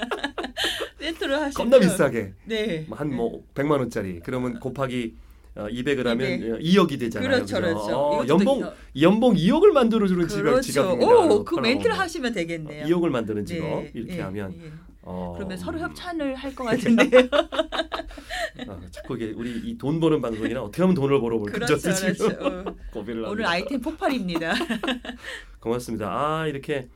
세트로 0.99 1.35
하시면 1.37 1.53
겁나 1.53 1.79
비싸게 1.79 2.33
네. 2.47 2.87
한뭐 2.91 3.47
100만 3.55 3.73
원짜리 3.73 4.21
그러면 4.21 4.59
곱하기 4.59 5.17
어, 5.55 5.67
200을 5.69 6.05
하면 6.05 6.31
이백. 6.31 6.61
2억이 6.61 6.99
되잖아요. 6.99 7.29
그렇죠, 7.29 7.57
그죠? 7.57 7.61
그렇죠. 7.61 7.97
어, 7.99 8.25
이것도 8.25 8.29
연봉 8.39 8.61
더- 8.61 8.75
연봉 9.01 9.35
2억을 9.35 9.73
만들어 9.73 10.07
주는 10.07 10.27
그렇죠. 10.27 10.61
지갑입니다. 10.63 11.07
오, 11.07 11.45
그 11.45 11.57
멘트를. 11.57 11.99
하시면 11.99 12.33
되겠네요. 12.33 12.87
2억을 12.87 13.11
만드는 13.11 13.45
직업 13.45 13.67
네, 13.67 13.91
이렇게 13.95 14.17
예, 14.17 14.21
하면 14.23 14.55
예. 14.65 14.73
어, 15.03 15.35
그러면 15.37 15.59
서로 15.59 15.79
음, 15.79 15.83
협찬을 15.85 16.35
할 16.37 16.55
것 16.55 16.65
같은데요. 16.65 17.29
어, 18.69 18.81
자꾸 18.91 19.17
이게 19.17 19.33
우리 19.37 19.51
이 19.59 19.77
돈 19.77 20.01
버는 20.01 20.21
방송이라 20.23 20.63
어떻게 20.63 20.83
하면 20.83 20.95
돈을 20.95 21.21
벌어 21.21 21.39
볼까 21.39 21.53
그렇죠, 21.55 21.77
저도 21.77 21.95
지금 22.15 22.15
그렇죠. 22.39 22.69
어, 22.71 22.75
고민을 22.93 23.25
오늘. 23.25 23.47
아이템 23.47 23.81
폭발입니다. 23.81 24.55
고맙습니다. 25.61 26.09
아 26.11 26.47
이렇게 26.47 26.89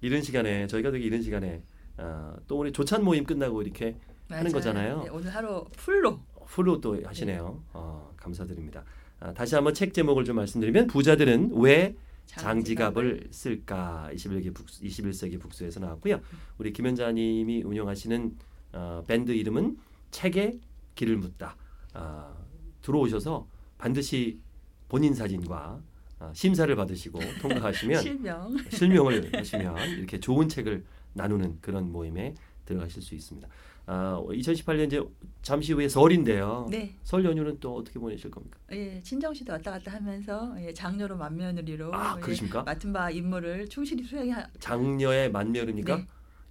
이른 0.00 0.22
시간에 0.22 0.66
저희가 0.66 0.90
되게 0.90 1.04
이른 1.04 1.22
시간에 1.22 1.62
아, 1.96 2.34
또 2.48 2.58
우리 2.58 2.72
조찬 2.72 3.04
모임 3.04 3.24
끝나고 3.24 3.62
이렇게 3.62 3.96
하는 4.28 4.44
맞아요. 4.44 4.52
거잖아요. 4.52 5.02
네, 5.04 5.10
오늘 5.10 5.34
하루 5.34 5.64
풀로 5.76 6.20
풀로 6.50 6.80
또 6.80 7.00
하시네요. 7.04 7.62
어, 7.72 8.12
감사드립니다. 8.16 8.84
아, 9.20 9.32
다시 9.32 9.54
한번 9.54 9.72
책 9.72 9.94
제목을 9.94 10.24
좀 10.24 10.36
말씀드리면 10.36 10.88
부자들은 10.88 11.52
왜 11.54 11.94
장지갑을 12.26 13.28
쓸까 13.30 14.10
21세기 14.12 14.52
북수, 14.54 14.82
21세기 14.82 15.40
북수에서 15.40 15.78
나왔고요. 15.80 16.20
우리 16.58 16.72
김현자님이 16.72 17.62
운영하시는 17.62 18.36
어, 18.72 19.04
밴드 19.06 19.30
이름은 19.30 19.78
책에 20.10 20.58
길을 20.96 21.18
묻다. 21.18 21.56
아, 21.94 22.34
들어오셔서 22.82 23.46
반드시 23.78 24.40
본인 24.88 25.14
사진과 25.14 25.80
아, 26.18 26.32
심사를 26.34 26.74
받으시고 26.74 27.20
통과하시면 27.40 28.02
실명. 28.02 28.56
실명을 28.70 29.38
하시면 29.38 29.88
이렇게 29.98 30.18
좋은 30.18 30.48
책을 30.48 30.84
나누는 31.12 31.58
그런 31.60 31.90
모임에 31.92 32.34
들어가실 32.70 33.02
수 33.02 33.14
있습니다. 33.14 33.48
아, 33.86 34.22
2018년 34.28 34.86
이제 34.86 35.02
잠시 35.42 35.72
후에 35.72 35.88
설인데요. 35.88 36.68
네, 36.70 36.94
설 37.02 37.24
연휴는 37.24 37.58
또 37.58 37.76
어떻게 37.76 37.98
보내실 37.98 38.30
겁니까? 38.30 38.58
예, 38.72 39.00
친정 39.02 39.34
씨도 39.34 39.52
왔다 39.52 39.72
갔다 39.72 39.92
하면서 39.92 40.54
예, 40.62 40.72
장녀로 40.72 41.16
맏며느리로 41.16 41.92
아, 41.94 42.14
예, 42.16 42.20
그러십니까? 42.20 42.62
맡은 42.62 42.92
바 42.92 43.10
임무를 43.10 43.68
충실히 43.68 44.04
수행하. 44.04 44.46
장녀의 44.60 45.32
만멸입니까? 45.32 45.96
네. 45.96 46.06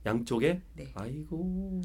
양쪽에? 0.06 0.62
네. 0.76 0.92
아이고 0.96 1.82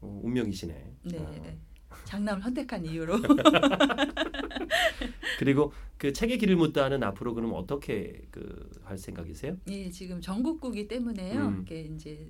어, 0.00 0.20
운명이시네. 0.24 0.92
네, 1.04 1.18
어. 1.18 1.34
예. 1.44 1.58
장남을 2.04 2.42
선택한 2.42 2.84
이유로 2.86 3.18
그리고 5.38 5.72
그 5.98 6.12
책의 6.12 6.38
길을 6.38 6.56
묻다는 6.56 7.02
앞으로 7.02 7.34
그럼 7.34 7.52
어떻게 7.54 8.22
그 8.30 8.68
할 8.84 8.96
생각이세요? 8.96 9.54
예, 9.68 9.90
지금 9.90 10.18
전국구기 10.18 10.88
때문에요. 10.88 11.48
음. 11.48 11.54
이렇게 11.56 11.82
이제 11.82 12.26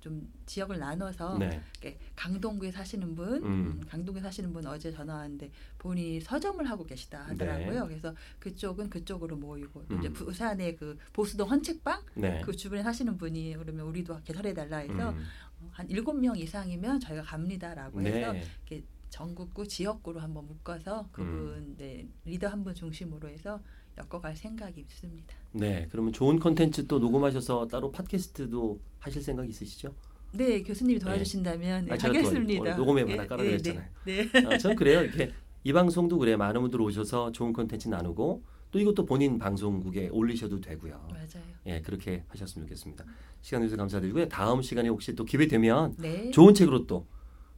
좀 0.00 0.32
지역을 0.46 0.78
나눠서 0.78 1.38
네. 1.38 1.60
이렇게 1.80 1.98
강동구에 2.14 2.70
사시는 2.70 3.14
분, 3.14 3.36
음. 3.38 3.44
음, 3.44 3.80
강동구에 3.88 4.22
사시는 4.22 4.52
분 4.52 4.66
어제 4.66 4.92
전화 4.92 5.14
왔는데 5.16 5.50
본인이 5.78 6.20
서점을 6.20 6.64
하고 6.68 6.84
계시다 6.84 7.20
하더라고요. 7.26 7.86
그래서 7.88 8.14
그쪽은 8.38 8.90
그쪽으로 8.90 9.36
모이고 9.36 9.86
또 9.88 9.96
이제 9.98 10.08
음. 10.08 10.12
부산의 10.12 10.76
그 10.76 10.96
보수동 11.12 11.50
헌책방 11.50 12.02
네. 12.14 12.40
그 12.44 12.54
주변에 12.54 12.82
사시는 12.82 13.18
분이 13.18 13.56
그러면 13.58 13.86
우리도 13.86 14.20
개설해 14.22 14.54
달라 14.54 14.78
해서 14.78 15.10
음. 15.10 15.24
어, 15.60 15.68
한 15.72 15.88
일곱 15.90 16.14
명 16.14 16.36
이상이면 16.36 17.00
저희가 17.00 17.22
갑니다라고 17.22 18.00
해서 18.02 18.32
네. 18.32 18.84
전국구 19.10 19.66
지역구로 19.66 20.20
한번 20.20 20.46
묶어서 20.46 21.00
음. 21.02 21.08
그분 21.12 21.76
네, 21.76 22.06
리더 22.24 22.46
한 22.48 22.62
분 22.62 22.74
중심으로 22.74 23.28
해서 23.28 23.60
엮어갈 23.96 24.36
생각이 24.36 24.80
있습니다. 24.80 25.34
네. 25.52 25.86
그러면 25.90 26.12
좋은 26.12 26.38
컨텐츠 26.38 26.86
또 26.86 26.98
녹음하셔서 26.98 27.68
따로 27.68 27.90
팟캐스트도 27.90 28.78
하실 28.98 29.22
생각 29.22 29.48
있으시죠? 29.48 29.92
네 30.32 30.62
교수님이 30.62 30.98
도와주신다면 30.98 31.86
네, 31.86 31.92
아, 31.92 31.96
제가 31.96 32.12
또 32.12 32.18
하겠습니다. 32.18 32.76
녹음에 32.76 33.04
예, 33.06 33.12
하나 33.12 33.26
깔아드렸잖아요. 33.26 33.84
네, 34.04 34.28
네. 34.30 34.46
아, 34.46 34.58
전 34.58 34.76
그래요. 34.76 35.02
이렇게 35.02 35.32
이 35.64 35.72
방송도 35.72 36.18
그래 36.18 36.36
많은 36.36 36.60
분들 36.60 36.80
오셔서 36.80 37.32
좋은 37.32 37.52
컨텐츠 37.52 37.88
나누고 37.88 38.42
또 38.70 38.78
이것도 38.78 39.06
본인 39.06 39.38
방송국에 39.38 40.08
올리셔도 40.08 40.60
되고요. 40.60 41.08
맞아요. 41.10 41.46
예, 41.66 41.80
그렇게 41.80 42.24
하셨으면 42.28 42.66
좋겠습니다. 42.66 43.04
시간 43.40 43.62
내주셔서 43.62 43.78
감사드리고요. 43.78 44.28
다음 44.28 44.60
시간에 44.60 44.90
혹시 44.90 45.14
또 45.14 45.24
기회 45.24 45.46
되면 45.46 45.94
네. 45.98 46.30
좋은 46.30 46.52
책으로 46.52 46.86
또 46.86 47.06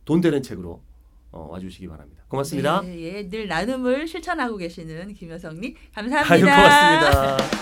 돈 0.04 0.20
되는 0.20 0.42
책으로 0.42 0.82
어, 1.32 1.46
와주시기 1.50 1.88
바랍니다. 1.88 2.24
고맙습니다. 2.28 2.82
네, 2.82 3.00
예, 3.00 3.28
늘 3.28 3.46
나눔을 3.48 4.06
실천하고 4.08 4.56
계시는 4.56 5.14
김여성님 5.14 5.74
아유, 5.94 6.10
감사합니다. 6.10 6.56
고맙습니다. 6.56 7.60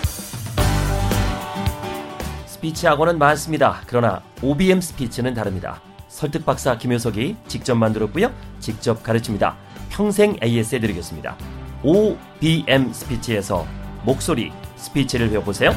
스피치 2.46 2.86
학원은 2.86 3.18
많습니다. 3.18 3.82
그러나 3.86 4.22
OBM 4.42 4.80
스피치는 4.80 5.34
다릅니다. 5.34 5.80
설득 6.08 6.44
박사 6.44 6.76
김효석이 6.76 7.36
직접 7.46 7.74
만들었고요. 7.76 8.32
직접 8.58 9.02
가르칩니다. 9.02 9.56
평생 9.90 10.36
AS 10.42 10.74
해드리겠습니다. 10.76 11.36
OBM 11.82 12.92
스피치에서 12.92 13.66
목소리 14.04 14.50
스피치를 14.76 15.30
배워보세요. 15.30 15.70